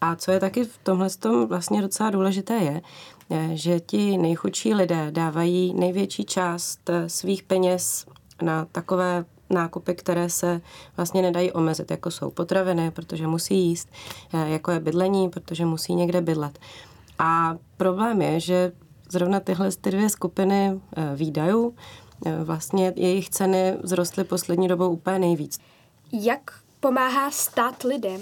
A 0.00 0.16
co 0.16 0.30
je 0.30 0.40
taky 0.40 0.64
v 0.64 0.78
tomhle 0.82 1.10
tom 1.10 1.46
vlastně 1.46 1.82
docela 1.82 2.10
důležité 2.10 2.54
je, 2.54 2.80
že 3.54 3.80
ti 3.80 4.18
nejchudší 4.18 4.74
lidé 4.74 5.10
dávají 5.10 5.74
největší 5.74 6.24
část 6.24 6.90
svých 7.06 7.42
peněz 7.42 8.06
na 8.42 8.64
takové 8.64 9.24
nákupy, 9.50 9.94
které 9.94 10.30
se 10.30 10.60
vlastně 10.96 11.22
nedají 11.22 11.52
omezit, 11.52 11.90
jako 11.90 12.10
jsou 12.10 12.30
potraviny, 12.30 12.90
protože 12.90 13.26
musí 13.26 13.58
jíst, 13.58 13.88
eh, 14.34 14.48
jako 14.48 14.70
je 14.70 14.80
bydlení, 14.80 15.28
protože 15.28 15.64
musí 15.64 15.94
někde 15.94 16.20
bydlet. 16.20 16.58
A 17.18 17.56
problém 17.76 18.22
je, 18.22 18.40
že 18.40 18.72
zrovna 19.10 19.40
tyhle 19.40 19.70
ty 19.80 19.90
dvě 19.90 20.08
skupiny 20.08 20.80
eh, 20.96 21.16
výdajů, 21.16 21.74
eh, 22.26 22.44
vlastně 22.44 22.92
jejich 22.96 23.30
ceny 23.30 23.76
vzrostly 23.84 24.24
poslední 24.24 24.68
dobou 24.68 24.88
úplně 24.90 25.18
nejvíc. 25.18 25.58
Jak 26.12 26.40
pomáhá 26.80 27.30
stát 27.30 27.82
lidem, 27.82 28.20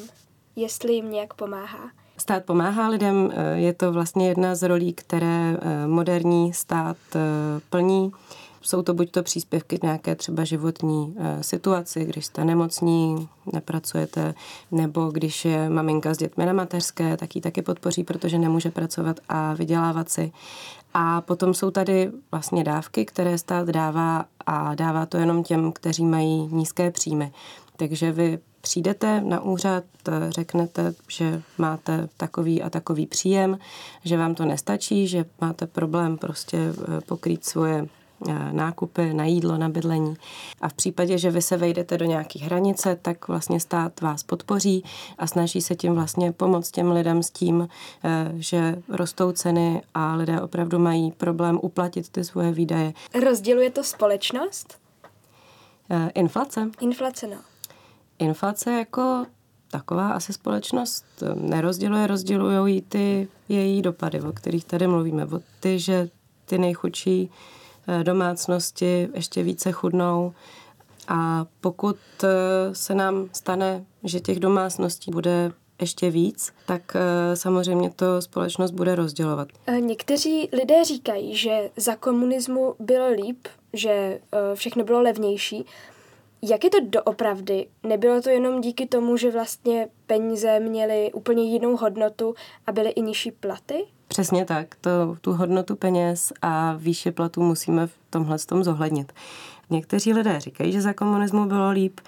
jestli 0.56 0.92
jim 0.92 1.10
nějak 1.10 1.34
pomáhá? 1.34 1.90
Stát 2.18 2.44
pomáhá 2.44 2.88
lidem, 2.88 3.32
je 3.54 3.72
to 3.72 3.92
vlastně 3.92 4.28
jedna 4.28 4.54
z 4.54 4.68
rolí, 4.68 4.92
které 4.92 5.56
moderní 5.86 6.52
stát 6.52 6.96
plní. 7.70 8.12
Jsou 8.62 8.82
to 8.82 8.94
buď 8.94 9.10
to 9.10 9.22
příspěvky 9.22 9.78
nějaké 9.82 10.14
třeba 10.14 10.44
životní 10.44 11.16
situaci, 11.40 12.04
když 12.04 12.26
jste 12.26 12.44
nemocní, 12.44 13.28
nepracujete, 13.52 14.34
nebo 14.70 15.10
když 15.10 15.44
je 15.44 15.70
maminka 15.70 16.14
s 16.14 16.18
dětmi 16.18 16.46
na 16.46 16.52
mateřské, 16.52 17.16
tak 17.16 17.36
ji 17.36 17.42
taky 17.42 17.62
podpoří, 17.62 18.04
protože 18.04 18.38
nemůže 18.38 18.70
pracovat 18.70 19.20
a 19.28 19.54
vydělávat 19.54 20.08
si. 20.08 20.32
A 20.94 21.20
potom 21.20 21.54
jsou 21.54 21.70
tady 21.70 22.10
vlastně 22.30 22.64
dávky, 22.64 23.04
které 23.04 23.38
stát 23.38 23.68
dává 23.68 24.24
a 24.46 24.74
dává 24.74 25.06
to 25.06 25.16
jenom 25.16 25.42
těm, 25.44 25.72
kteří 25.72 26.04
mají 26.04 26.48
nízké 26.52 26.90
příjmy. 26.90 27.32
Takže 27.76 28.12
vy 28.12 28.38
přijdete 28.66 29.20
na 29.20 29.40
úřad, 29.40 29.84
řeknete, 30.28 30.94
že 31.08 31.42
máte 31.58 32.08
takový 32.16 32.62
a 32.62 32.70
takový 32.70 33.06
příjem, 33.06 33.58
že 34.04 34.16
vám 34.16 34.34
to 34.34 34.44
nestačí, 34.44 35.08
že 35.08 35.24
máte 35.40 35.66
problém 35.66 36.18
prostě 36.18 36.56
e, 36.58 37.00
pokrýt 37.00 37.44
svoje 37.44 37.86
Eh, 38.28 38.52
nákupy, 38.52 39.14
na 39.14 39.24
jídlo, 39.24 39.58
na 39.58 39.68
bydlení. 39.68 40.16
A 40.60 40.68
v 40.68 40.74
případě, 40.74 41.18
že 41.18 41.30
vy 41.30 41.42
se 41.42 41.56
vejdete 41.56 41.98
do 41.98 42.04
nějakých 42.04 42.42
hranice, 42.42 42.98
tak 43.02 43.28
vlastně 43.28 43.60
stát 43.60 44.00
vás 44.00 44.22
podpoří 44.22 44.84
a 45.18 45.26
snaží 45.26 45.62
se 45.62 45.74
tím 45.74 45.94
vlastně 45.94 46.32
pomoct 46.32 46.70
těm 46.70 46.90
lidem 46.90 47.22
s 47.22 47.30
tím, 47.30 47.68
eh, 48.04 48.32
že 48.34 48.82
rostou 48.88 49.32
ceny 49.32 49.82
a 49.94 50.14
lidé 50.14 50.40
opravdu 50.40 50.78
mají 50.78 51.12
problém 51.12 51.58
uplatit 51.62 52.08
ty 52.08 52.24
svoje 52.24 52.52
výdaje. 52.52 52.92
Rozděluje 53.24 53.70
to 53.70 53.84
společnost? 53.84 54.78
Eh, 55.90 56.10
inflace? 56.14 56.70
Inflace, 56.80 57.26
no. 57.26 57.36
Inflace 58.18 58.72
jako 58.72 59.26
taková 59.70 60.08
asi 60.08 60.32
společnost 60.32 61.04
nerozděluje, 61.34 62.06
rozdělují 62.06 62.82
ty 62.82 63.28
její 63.48 63.82
dopady, 63.82 64.20
o 64.20 64.32
kterých 64.32 64.64
tady 64.64 64.86
mluvíme. 64.86 65.26
O 65.26 65.40
ty, 65.60 65.78
že 65.78 66.08
ty 66.44 66.58
nejchudší 66.58 67.30
Eh, 67.88 68.04
domácnosti 68.04 69.08
ještě 69.14 69.42
více 69.42 69.72
chudnou. 69.72 70.32
A 71.08 71.46
pokud 71.60 71.96
eh, 72.24 72.28
se 72.74 72.94
nám 72.94 73.28
stane, 73.32 73.84
že 74.04 74.20
těch 74.20 74.40
domácností 74.40 75.10
bude 75.10 75.52
ještě 75.80 76.10
víc, 76.10 76.52
tak 76.66 76.96
eh, 76.96 77.36
samozřejmě 77.36 77.90
to 77.90 78.22
společnost 78.22 78.70
bude 78.70 78.94
rozdělovat. 78.94 79.48
Někteří 79.80 80.48
lidé 80.52 80.84
říkají, 80.84 81.36
že 81.36 81.70
za 81.76 81.96
komunismu 81.96 82.74
bylo 82.78 83.10
líp, 83.10 83.48
že 83.72 84.20
všechno 84.54 84.84
bylo 84.84 85.00
levnější. 85.00 85.64
Jak 86.42 86.64
je 86.64 86.70
to 86.70 86.76
doopravdy? 86.82 87.66
Nebylo 87.82 88.22
to 88.22 88.30
jenom 88.30 88.60
díky 88.60 88.86
tomu, 88.86 89.16
že 89.16 89.30
vlastně 89.30 89.88
peníze 90.06 90.60
měly 90.60 91.12
úplně 91.12 91.44
jinou 91.44 91.76
hodnotu 91.76 92.34
a 92.66 92.72
byly 92.72 92.90
i 92.90 93.02
nižší 93.02 93.30
platy? 93.30 93.84
Přesně 94.08 94.44
tak. 94.44 94.74
To, 94.80 95.16
tu 95.20 95.32
hodnotu 95.32 95.76
peněz 95.76 96.32
a 96.42 96.74
výše 96.78 97.12
platů 97.12 97.42
musíme 97.42 97.86
v 97.86 97.92
tomhle 98.10 98.38
tom 98.38 98.64
zohlednit. 98.64 99.12
Někteří 99.70 100.12
lidé 100.12 100.40
říkají, 100.40 100.72
že 100.72 100.80
za 100.80 100.92
komunismu 100.92 101.44
bylo 101.44 101.70
líp. 101.70 102.00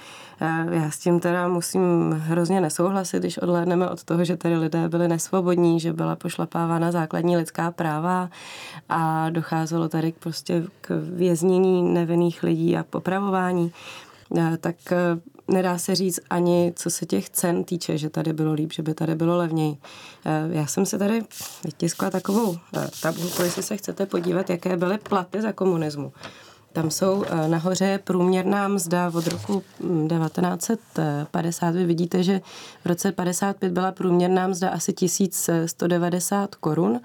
Já 0.70 0.90
s 0.90 0.98
tím 0.98 1.20
teda 1.20 1.48
musím 1.48 2.12
hrozně 2.12 2.60
nesouhlasit, 2.60 3.18
když 3.18 3.38
odhlédneme 3.38 3.88
od 3.88 4.04
toho, 4.04 4.24
že 4.24 4.36
tady 4.36 4.56
lidé 4.56 4.88
byli 4.88 5.08
nesvobodní, 5.08 5.80
že 5.80 5.92
byla 5.92 6.16
pošlapávána 6.16 6.92
základní 6.92 7.36
lidská 7.36 7.70
práva 7.70 8.30
a 8.88 9.30
docházelo 9.30 9.88
tady 9.88 10.12
prostě 10.18 10.64
k 10.80 10.90
věznění 11.14 11.82
nevinných 11.82 12.42
lidí 12.42 12.76
a 12.76 12.84
popravování. 12.84 13.72
Tak 14.60 14.76
nedá 15.48 15.78
se 15.78 15.94
říct 15.94 16.20
ani, 16.30 16.72
co 16.76 16.90
se 16.90 17.06
těch 17.06 17.30
cen 17.30 17.64
týče, 17.64 17.98
že 17.98 18.10
tady 18.10 18.32
bylo 18.32 18.52
líp, 18.52 18.72
že 18.72 18.82
by 18.82 18.94
tady 18.94 19.14
bylo 19.14 19.36
levněji. 19.36 19.76
Eh, 20.24 20.48
já 20.50 20.66
jsem 20.66 20.86
se 20.86 20.98
tady 20.98 21.22
vytiskla 21.64 22.10
takovou 22.10 22.56
eh, 22.76 22.88
tabulku, 23.02 23.42
jestli 23.42 23.62
se 23.62 23.76
chcete 23.76 24.06
podívat, 24.06 24.50
jaké 24.50 24.76
byly 24.76 24.98
platy 24.98 25.42
za 25.42 25.52
komunismu. 25.52 26.12
Tam 26.72 26.90
jsou 26.90 27.24
eh, 27.24 27.48
nahoře 27.48 28.00
průměrná 28.04 28.68
mzda 28.68 29.10
od 29.14 29.26
roku 29.26 29.62
1950. 30.08 31.66
Hm, 31.66 31.72
Vy 31.72 31.84
vidíte, 31.84 32.22
že 32.22 32.40
v 32.84 32.86
roce 32.86 33.12
55 33.12 33.72
byla 33.72 33.92
průměrná 33.92 34.46
mzda 34.46 34.70
asi 34.70 34.92
1190 34.92 36.54
korun 36.54 37.00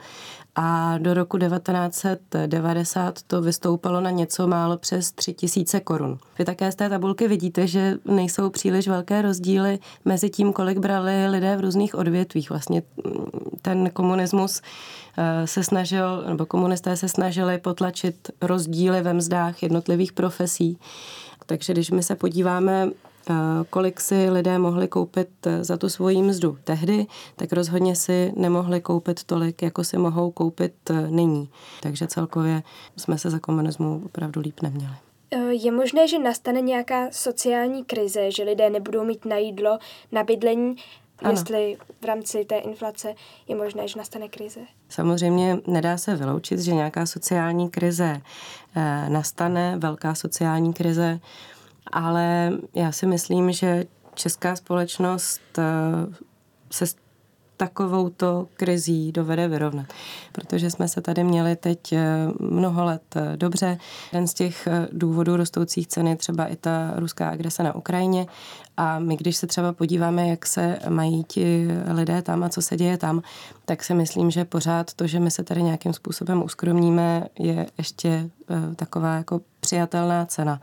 a 0.56 0.98
do 0.98 1.14
roku 1.14 1.38
1990 1.38 3.22
to 3.28 3.42
vystoupalo 3.42 4.02
na 4.02 4.10
něco 4.10 4.48
málo 4.48 4.78
přes 4.78 5.12
3000 5.12 5.80
korun. 5.80 6.18
Vy 6.40 6.46
také 6.46 6.72
z 6.72 6.76
té 6.76 6.90
tabulky 6.90 7.28
vidíte, 7.28 7.68
že 7.68 7.98
nejsou 8.06 8.50
příliš 8.50 8.88
velké 8.88 9.22
rozdíly 9.22 9.80
mezi 10.06 10.30
tím, 10.30 10.54
kolik 10.54 10.78
brali 10.78 11.28
lidé 11.28 11.58
v 11.58 11.62
různých 11.62 11.96
odvětvích. 11.96 12.50
Vlastně 12.50 12.84
mm, 13.06 13.26
ten 13.62 13.90
komunismus 13.90 14.62
eh, 15.18 15.48
se 15.48 15.64
snažil, 15.64 16.24
nebo 16.28 16.46
komunisté 16.46 16.98
se 16.98 17.10
snažili 17.10 17.58
potlačit 17.58 18.32
rozdíly 18.42 19.02
ve 19.02 19.14
mzdách 19.14 19.64
jednotlivých 19.64 20.14
profesí. 20.14 20.78
Takže 21.46 21.74
když 21.74 21.92
my 21.92 22.04
se 22.04 22.16
podíváme 22.16 22.90
kolik 23.70 24.02
si 24.02 24.30
lidé 24.30 24.60
mohli 24.60 24.88
koupit 24.88 25.30
eh, 25.46 25.64
za 25.64 25.78
tu 25.78 25.90
svoji 25.90 26.22
mzdu 26.22 26.58
tehdy, 26.64 27.06
tak 27.36 27.54
rozhodně 27.54 27.96
si 27.96 28.34
nemohli 28.36 28.82
koupit 28.82 29.24
tolik, 29.24 29.62
jako 29.62 29.84
si 29.84 29.98
mohou 29.98 30.32
koupit 30.32 30.74
eh, 30.90 31.08
nyní. 31.08 31.50
Takže 31.82 32.08
celkově 32.08 32.64
jsme 32.98 33.18
se 33.18 33.30
za 33.30 33.40
komunismu 33.40 34.02
opravdu 34.06 34.42
líp 34.42 34.62
neměli. 34.62 34.94
Eh, 35.32 35.54
je 35.54 35.72
možné, 35.72 36.08
že 36.08 36.20
nastane 36.20 36.62
nějaká 36.62 37.08
sociální 37.12 37.86
krize, 37.86 38.32
že 38.32 38.44
lidé 38.44 38.70
nebudou 38.70 39.04
mít 39.04 39.26
na 39.26 39.38
jídlo, 39.38 39.80
na 40.12 40.24
bydlení 40.24 40.76
Ano. 41.24 41.32
jestli 41.32 41.78
v 42.02 42.06
rámci 42.06 42.46
té 42.46 42.58
inflace 42.58 43.16
je 43.48 43.56
možné, 43.56 43.88
že 43.88 43.98
nastane 43.98 44.28
krize. 44.28 44.60
Samozřejmě 44.90 45.58
nedá 45.68 45.98
se 45.98 46.16
vyloučit, 46.16 46.60
že 46.60 46.74
nějaká 46.74 47.06
sociální 47.06 47.70
krize 47.70 48.22
eh, 48.76 49.10
nastane, 49.10 49.78
velká 49.78 50.16
sociální 50.16 50.74
krize, 50.74 51.20
ale 51.92 52.52
já 52.76 52.92
si 52.92 53.06
myslím, 53.06 53.52
že 53.52 53.86
česká 54.16 54.56
společnost 54.56 55.42
eh, 55.58 55.64
se 56.72 56.88
s 56.88 56.96
takovouto 57.58 58.48
krizí 58.56 59.12
dovede 59.12 59.48
vyrovnat. 59.48 59.86
Protože 60.32 60.72
jsme 60.72 60.88
se 60.88 61.02
tady 61.02 61.24
měli 61.24 61.56
teď 61.56 61.94
eh, 61.94 62.28
mnoho 62.40 62.86
let 62.86 63.02
eh, 63.16 63.38
dobře. 63.38 63.78
Jeden 64.14 64.28
z 64.28 64.34
těch 64.34 64.68
důvodů 64.92 65.38
rostoucích 65.38 65.88
cen 65.88 66.08
je 66.08 66.16
třeba 66.16 66.46
i 66.46 66.56
ta 66.56 66.94
ruská 66.96 67.30
agrese 67.30 67.64
na 67.64 67.76
Ukrajině. 67.76 68.28
A 68.78 69.00
my, 69.00 69.18
když 69.18 69.38
se 69.38 69.48
třeba 69.48 69.74
podíváme, 69.74 70.28
jak 70.28 70.46
se 70.46 70.80
mají 70.90 71.24
ti 71.24 71.68
lidé 71.94 72.22
tam 72.22 72.44
a 72.44 72.50
co 72.50 72.62
se 72.62 72.78
děje 72.78 72.98
tam, 72.98 73.22
tak 73.66 73.84
si 73.84 73.94
myslím, 73.94 74.32
že 74.32 74.46
pořád 74.46 74.94
to, 74.94 75.08
že 75.08 75.20
my 75.20 75.32
se 75.32 75.44
tady 75.44 75.64
nějakým 75.64 75.94
způsobem 75.94 76.44
uskromníme, 76.44 77.28
je 77.40 77.68
ještě 77.78 78.30
taková 78.76 79.16
jako 79.16 79.42
přijatelná 79.60 80.26
cena. 80.26 80.62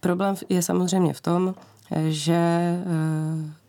Problém 0.00 0.34
je 0.48 0.62
samozřejmě 0.62 1.12
v 1.12 1.20
tom, 1.20 1.54
že 2.08 2.40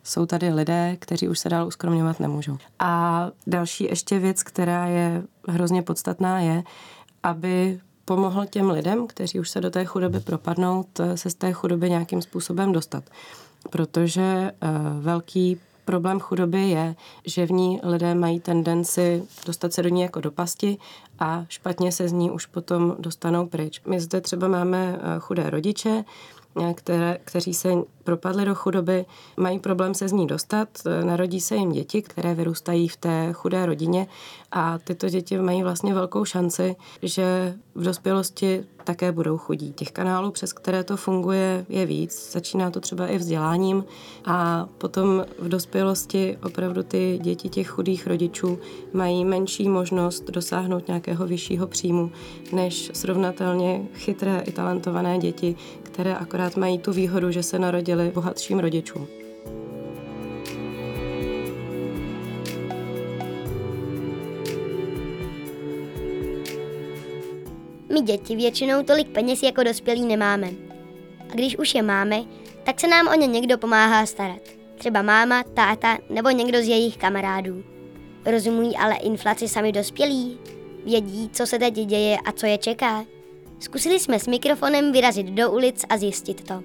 jsou 0.02 0.26
tady 0.26 0.52
lidé, 0.52 0.96
kteří 0.98 1.28
už 1.28 1.38
se 1.38 1.48
dál 1.48 1.66
uskromňovat 1.66 2.20
nemůžou. 2.20 2.58
A 2.78 3.30
další 3.46 3.84
ještě 3.84 4.18
věc, 4.18 4.42
která 4.42 4.86
je 4.86 5.22
hrozně 5.48 5.82
podstatná, 5.82 6.40
je, 6.40 6.62
aby 7.22 7.80
pomohl 8.04 8.46
těm 8.46 8.70
lidem, 8.70 9.06
kteří 9.06 9.40
už 9.40 9.50
se 9.50 9.60
do 9.60 9.70
té 9.70 9.84
chudoby 9.84 10.20
propadnou, 10.20 10.84
se 11.14 11.30
z 11.30 11.34
té 11.34 11.52
chudoby 11.52 11.90
nějakým 11.90 12.22
způsobem 12.22 12.72
dostat. 12.72 13.04
Protože 13.70 14.52
uh, 14.62 14.68
velký 15.04 15.60
problém 15.84 16.20
chudoby 16.20 16.68
je, 16.68 16.94
že 17.26 17.46
v 17.46 17.50
ní 17.50 17.80
lidé 17.82 18.14
mají 18.14 18.40
tendenci 18.40 19.22
dostat 19.46 19.72
se 19.72 19.82
do 19.82 19.88
ní 19.88 20.00
jako 20.00 20.20
do 20.20 20.30
pasti 20.30 20.78
a 21.18 21.44
špatně 21.48 21.92
se 21.92 22.08
z 22.08 22.12
ní 22.12 22.30
už 22.30 22.46
potom 22.46 22.96
dostanou 22.98 23.46
pryč. 23.46 23.80
My 23.86 24.00
zde 24.00 24.20
třeba 24.20 24.48
máme 24.48 24.98
chudé 25.18 25.50
rodiče, 25.50 26.04
které, 26.74 27.18
kteří 27.24 27.54
se 27.54 27.68
propadli 28.04 28.44
do 28.44 28.54
chudoby, 28.54 29.04
mají 29.36 29.58
problém 29.58 29.94
se 29.94 30.08
z 30.08 30.12
ní 30.12 30.26
dostat. 30.26 30.68
Narodí 31.04 31.40
se 31.40 31.56
jim 31.56 31.72
děti, 31.72 32.02
které 32.02 32.34
vyrůstají 32.34 32.88
v 32.88 32.96
té 32.96 33.32
chudé 33.32 33.66
rodině 33.66 34.06
a 34.52 34.78
tyto 34.78 35.08
děti 35.08 35.38
mají 35.38 35.62
vlastně 35.62 35.94
velkou 35.94 36.24
šanci, 36.24 36.76
že 37.02 37.54
v 37.74 37.84
dospělosti 37.84 38.64
také 38.84 39.12
budou 39.12 39.38
chudí. 39.38 39.72
Těch 39.72 39.92
kanálů, 39.92 40.30
přes 40.30 40.52
které 40.52 40.84
to 40.84 40.96
funguje, 40.96 41.66
je 41.68 41.86
víc. 41.86 42.32
Začíná 42.32 42.70
to 42.70 42.80
třeba 42.80 43.06
i 43.06 43.18
vzděláním 43.18 43.84
a 44.24 44.68
potom 44.78 45.24
v 45.38 45.48
dospělosti 45.48 46.38
opravdu 46.44 46.82
ty 46.82 47.18
děti 47.22 47.48
těch 47.48 47.68
chudých 47.68 48.06
rodičů 48.06 48.58
mají 48.92 49.24
menší 49.24 49.68
možnost 49.68 50.30
dosáhnout 50.30 50.88
nějakého 50.88 51.26
vyššího 51.26 51.66
příjmu 51.66 52.10
než 52.52 52.90
srovnatelně 52.94 53.88
chytré 53.94 54.42
i 54.46 54.52
talentované 54.52 55.18
děti, 55.18 55.56
které 55.92 56.14
akorát 56.14 56.56
mají 56.56 56.78
tu 56.78 56.92
výhodu, 56.92 57.30
že 57.30 57.42
se 57.42 57.58
narodili 57.58 58.10
bohatším 58.14 58.58
rodičům. 58.58 59.08
My 67.92 68.00
děti 68.00 68.36
většinou 68.36 68.82
tolik 68.82 69.08
peněz 69.08 69.42
jako 69.42 69.62
dospělí 69.62 70.06
nemáme. 70.06 70.50
A 71.30 71.34
když 71.34 71.58
už 71.58 71.74
je 71.74 71.82
máme, 71.82 72.24
tak 72.64 72.80
se 72.80 72.88
nám 72.88 73.08
o 73.08 73.14
ně 73.14 73.26
někdo 73.26 73.58
pomáhá 73.58 74.06
starat. 74.06 74.42
Třeba 74.74 75.02
máma, 75.02 75.42
táta 75.42 75.98
nebo 76.10 76.30
někdo 76.30 76.58
z 76.58 76.68
jejich 76.68 76.96
kamarádů. 76.96 77.64
Rozumují 78.26 78.76
ale 78.76 78.96
inflaci 78.96 79.48
sami 79.48 79.72
dospělí? 79.72 80.38
Vědí, 80.84 81.30
co 81.32 81.46
se 81.46 81.58
teď 81.58 81.74
děje 81.74 82.16
a 82.24 82.32
co 82.32 82.46
je 82.46 82.58
čeká? 82.58 83.04
Zkusili 83.62 84.00
jsme 84.00 84.18
s 84.18 84.26
mikrofonem 84.26 84.92
vyrazit 84.92 85.26
do 85.26 85.50
ulic 85.50 85.84
a 85.88 85.96
zjistit 85.96 86.48
to. 86.48 86.62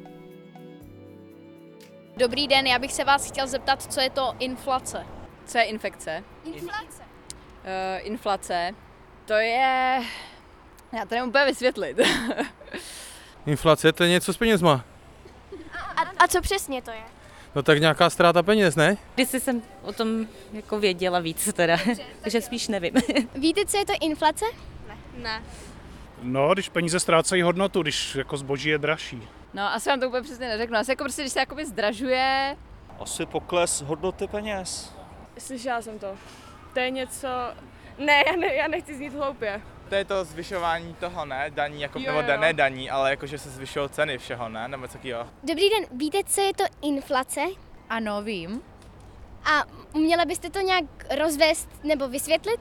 Dobrý 2.17 2.47
den, 2.47 2.67
já 2.67 2.79
bych 2.79 2.93
se 2.93 3.03
vás 3.03 3.27
chtěl 3.27 3.47
zeptat, 3.47 3.93
co 3.93 4.01
je 4.01 4.10
to 4.10 4.36
inflace. 4.39 5.05
Co 5.45 5.57
je 5.57 5.63
infekce? 5.63 6.23
Inflace. 6.45 7.03
Uh, 7.03 8.07
inflace, 8.07 8.71
to 9.25 9.33
je... 9.33 10.01
Já 10.97 11.05
to 11.05 11.15
nemůžu 11.15 11.29
úplně 11.29 11.45
vysvětlit. 11.45 11.97
Inflace 13.45 13.91
to 13.91 14.03
je 14.03 14.10
něco 14.10 14.33
s 14.33 14.38
penězma. 14.38 14.86
A, 15.95 16.01
a 16.01 16.27
co 16.27 16.41
přesně 16.41 16.81
to 16.81 16.91
je? 16.91 17.03
No 17.55 17.63
tak 17.63 17.79
nějaká 17.79 18.10
ztráta 18.10 18.43
peněz, 18.43 18.75
ne? 18.75 18.97
Když 19.15 19.29
jsem 19.29 19.62
o 19.83 19.93
tom 19.93 20.27
jako 20.53 20.79
věděla 20.79 21.19
víc 21.19 21.53
teda, 21.53 21.77
takže 22.21 22.41
spíš 22.41 22.67
nevím. 22.67 22.93
Víte, 23.36 23.65
co 23.65 23.77
je 23.77 23.86
to 23.86 23.93
inflace? 24.01 24.45
Ne. 24.88 24.97
Ne. 25.17 25.43
No, 26.21 26.53
když 26.53 26.69
peníze 26.69 26.99
ztrácejí 26.99 27.41
hodnotu, 27.41 27.82
když 27.82 28.15
jako 28.15 28.38
zboží 28.38 28.69
je 28.69 28.77
dražší. 28.77 29.27
No, 29.53 29.63
asi 29.73 29.89
vám 29.89 29.99
to 29.99 30.08
úplně 30.08 30.21
přesně 30.23 30.47
neřeknu. 30.47 30.77
Asi 30.77 30.91
jako 30.91 31.03
prostě, 31.03 31.21
když 31.21 31.34
se 31.34 31.39
jakoby 31.39 31.65
zdražuje. 31.65 32.58
Asi 32.99 33.25
pokles 33.25 33.82
hodnoty 33.82 34.27
peněz. 34.27 34.93
Slyšela 35.38 35.82
jsem 35.82 35.99
to. 35.99 36.15
To 36.73 36.80
je 36.80 36.89
něco... 36.91 37.27
Ne, 37.97 38.23
já, 38.27 38.36
ne, 38.36 38.53
já 38.53 38.67
nechci 38.67 38.95
znít 38.95 39.13
hloupě. 39.13 39.62
To 39.89 39.95
je 39.95 40.06
to 40.06 40.25
zvyšování 40.25 40.93
toho, 40.93 41.25
ne? 41.25 41.49
Daní, 41.49 41.82
jako, 41.82 41.99
Jo, 41.99 42.06
nebo 42.15 42.32
jo. 42.32 42.38
ne 42.39 42.53
daní, 42.53 42.89
ale 42.89 43.10
jako, 43.10 43.25
že 43.27 43.38
se 43.38 43.49
zvyšují 43.49 43.89
ceny 43.89 44.17
všeho, 44.17 44.49
ne? 44.49 44.67
Nebo 44.67 44.88
co 44.88 44.97
jo. 45.03 45.27
Dobrý 45.43 45.69
den, 45.69 45.86
víte, 45.99 46.17
co 46.25 46.41
je 46.41 46.53
to 46.53 46.63
inflace? 46.82 47.41
Ano, 47.89 48.21
vím. 48.21 48.62
A 49.45 49.63
uměla 49.93 50.25
byste 50.25 50.49
to 50.49 50.60
nějak 50.60 50.84
rozvést 51.19 51.69
nebo 51.84 52.08
vysvětlit? 52.08 52.60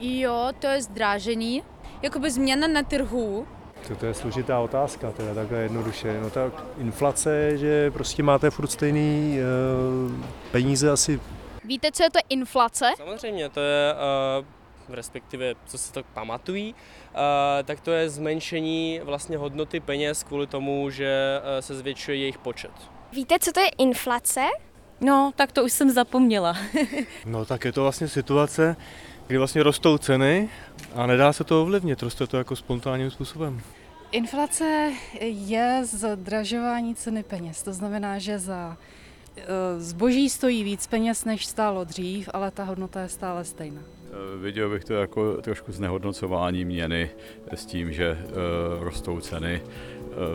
Jo, 0.00 0.48
to 0.58 0.66
je 0.66 0.82
zdražení, 0.82 1.62
jakoby 2.02 2.30
změna 2.30 2.66
na 2.66 2.82
trhu. 2.82 3.46
To, 3.88 3.96
to 3.96 4.06
je 4.06 4.14
složitá 4.14 4.58
otázka, 4.58 5.10
teda 5.10 5.34
takhle 5.34 5.58
jednoduše. 5.58 6.20
No 6.22 6.30
tak 6.30 6.52
inflace 6.78 7.36
je, 7.36 7.58
že 7.58 7.90
prostě 7.90 8.22
máte 8.22 8.50
furt 8.50 8.68
stejný 8.68 9.38
uh, 10.08 10.24
peníze 10.52 10.90
asi 10.90 11.20
Víte, 11.64 11.92
co 11.92 12.02
je 12.02 12.10
to 12.10 12.18
inflace? 12.28 12.90
Samozřejmě, 12.96 13.48
to 13.48 13.60
je, 13.60 13.94
uh, 14.38 14.94
respektive 14.94 15.54
co 15.66 15.78
se 15.78 15.92
to 15.92 16.02
pamatují, 16.14 16.74
uh, 16.74 17.18
tak 17.64 17.80
to 17.80 17.90
je 17.90 18.10
zmenšení 18.10 19.00
vlastně 19.04 19.36
hodnoty 19.36 19.80
peněz 19.80 20.22
kvůli 20.22 20.46
tomu, 20.46 20.90
že 20.90 21.40
uh, 21.40 21.60
se 21.60 21.74
zvětšuje 21.74 22.16
jejich 22.16 22.38
počet. 22.38 22.70
Víte, 23.12 23.38
co 23.40 23.52
to 23.52 23.60
je 23.60 23.68
inflace? 23.78 24.40
No, 25.00 25.32
tak 25.36 25.52
to 25.52 25.64
už 25.64 25.72
jsem 25.72 25.90
zapomněla. 25.90 26.56
No 27.26 27.44
tak 27.44 27.64
je 27.64 27.72
to 27.72 27.82
vlastně 27.82 28.08
situace, 28.08 28.76
kdy 29.30 29.38
vlastně 29.38 29.62
rostou 29.62 29.98
ceny 29.98 30.48
a 30.94 31.06
nedá 31.06 31.32
se 31.32 31.44
to 31.44 31.62
ovlivnit, 31.62 32.02
roste 32.02 32.26
to 32.26 32.36
jako 32.36 32.56
spontánním 32.56 33.10
způsobem. 33.10 33.60
Inflace 34.12 34.92
je 35.20 35.82
zdražování 35.84 36.94
ceny 36.94 37.22
peněz. 37.22 37.62
To 37.62 37.72
znamená, 37.72 38.18
že 38.18 38.38
za 38.38 38.76
eh, 39.36 39.42
zboží 39.78 40.30
stojí 40.30 40.64
víc 40.64 40.86
peněz, 40.86 41.24
než 41.24 41.46
stálo 41.46 41.84
dřív, 41.84 42.28
ale 42.32 42.50
ta 42.50 42.64
hodnota 42.64 43.00
je 43.00 43.08
stále 43.08 43.44
stejná. 43.44 43.82
Viděl 44.42 44.70
bych 44.70 44.84
to 44.84 44.94
jako 44.94 45.42
trošku 45.42 45.72
znehodnocování 45.72 46.64
měny 46.64 47.10
s 47.54 47.66
tím, 47.66 47.92
že 47.92 48.12
uh, 48.12 48.82
rostou 48.84 49.20
ceny, 49.20 49.62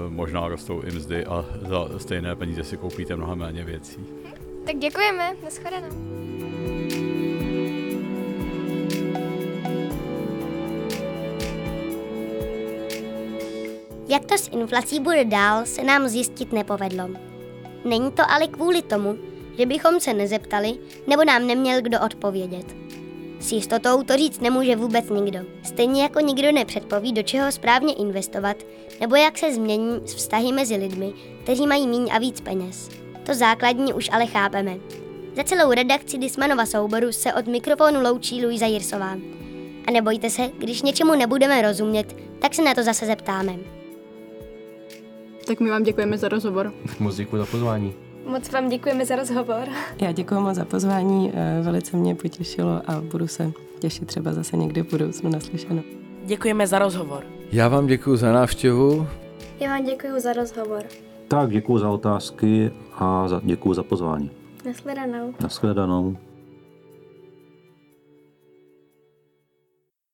možná 0.09 0.47
rostou 0.47 0.81
i 0.81 0.91
mzdy 0.91 1.25
a 1.25 1.45
za 1.67 1.99
stejné 1.99 2.35
peníze 2.35 2.63
si 2.63 2.77
koupíte 2.77 3.15
mnohem 3.15 3.39
méně 3.39 3.63
věcí. 3.63 3.97
Tak 4.65 4.77
děkujeme, 4.77 5.31
nashledanou. 5.43 7.04
Jak 14.07 14.25
to 14.25 14.37
s 14.37 14.49
inflací 14.51 14.99
bude 14.99 15.25
dál, 15.25 15.65
se 15.65 15.83
nám 15.83 16.07
zjistit 16.07 16.53
nepovedlo. 16.53 17.09
Není 17.85 18.11
to 18.11 18.23
ale 18.27 18.47
kvůli 18.47 18.81
tomu, 18.81 19.17
že 19.57 19.65
bychom 19.65 19.99
se 19.99 20.13
nezeptali, 20.13 20.73
nebo 21.07 21.23
nám 21.23 21.47
neměl 21.47 21.81
kdo 21.81 21.99
odpovědět. 21.99 22.75
S 23.39 23.51
jistotou 23.51 24.03
to 24.03 24.17
říct 24.17 24.41
nemůže 24.41 24.75
vůbec 24.75 25.09
nikdo. 25.09 25.39
Stejně 25.63 26.03
jako 26.03 26.19
nikdo 26.19 26.51
nepředpoví, 26.51 27.13
do 27.13 27.23
čeho 27.23 27.51
správně 27.51 27.93
investovat, 27.93 28.57
nebo 28.99 29.15
jak 29.15 29.37
se 29.37 29.53
změní 29.53 29.99
vztahy 30.05 30.51
mezi 30.51 30.75
lidmi, 30.75 31.13
kteří 31.43 31.67
mají 31.67 31.87
míň 31.87 32.09
a 32.13 32.19
víc 32.19 32.41
peněz. 32.41 32.89
To 33.23 33.33
základní 33.33 33.93
už 33.93 34.09
ale 34.13 34.25
chápeme. 34.25 34.77
Za 35.35 35.43
celou 35.43 35.71
redakci 35.71 36.17
Dismanova 36.17 36.65
souboru 36.65 37.11
se 37.11 37.33
od 37.33 37.47
mikrofonu 37.47 38.01
loučí 38.01 38.45
Luisa 38.45 38.65
Jirsová. 38.65 39.17
A 39.87 39.91
nebojte 39.91 40.29
se, 40.29 40.51
když 40.57 40.81
něčemu 40.81 41.15
nebudeme 41.15 41.61
rozumět, 41.61 42.15
tak 42.39 42.53
se 42.53 42.61
na 42.61 42.73
to 42.73 42.83
zase 42.83 43.05
zeptáme. 43.05 43.55
Tak 45.47 45.59
my 45.59 45.69
vám 45.69 45.83
děkujeme 45.83 46.17
za 46.17 46.27
rozhovor. 46.27 46.73
Moc 46.99 47.15
děkuji 47.15 47.37
za 47.37 47.45
pozvání. 47.45 47.93
Moc 48.27 48.51
vám 48.51 48.69
děkujeme 48.69 49.05
za 49.05 49.15
rozhovor. 49.15 49.63
Já 50.01 50.11
děkuji 50.11 50.39
moc 50.41 50.55
za 50.55 50.65
pozvání, 50.65 51.31
eh, 51.35 51.61
velice 51.63 51.97
mě 51.97 52.15
potěšilo 52.15 52.81
a 52.87 53.01
budu 53.01 53.27
se 53.27 53.51
těšit 53.79 54.07
třeba 54.07 54.33
zase 54.33 54.57
někdy 54.57 54.81
v 54.81 54.89
budoucnu 54.91 55.29
naslyšenou. 55.29 55.81
Děkujeme 56.25 56.67
za 56.67 56.79
rozhovor. 56.79 57.23
Já 57.51 57.67
vám 57.67 57.87
děkuji 57.87 58.15
za 58.17 58.31
návštěvu. 58.31 59.07
Já 59.59 59.69
vám 59.69 59.85
děkuji 59.85 60.19
za 60.19 60.33
rozhovor. 60.33 60.83
Tak 61.27 61.49
děkuji 61.51 61.77
za 61.77 61.89
otázky 61.89 62.71
a 62.97 63.27
za, 63.27 63.41
děkuji 63.43 63.73
za 63.73 63.83
pozvání. 63.83 64.31
Nasledanou. 64.65 65.33
Naschledanou. 65.41 66.17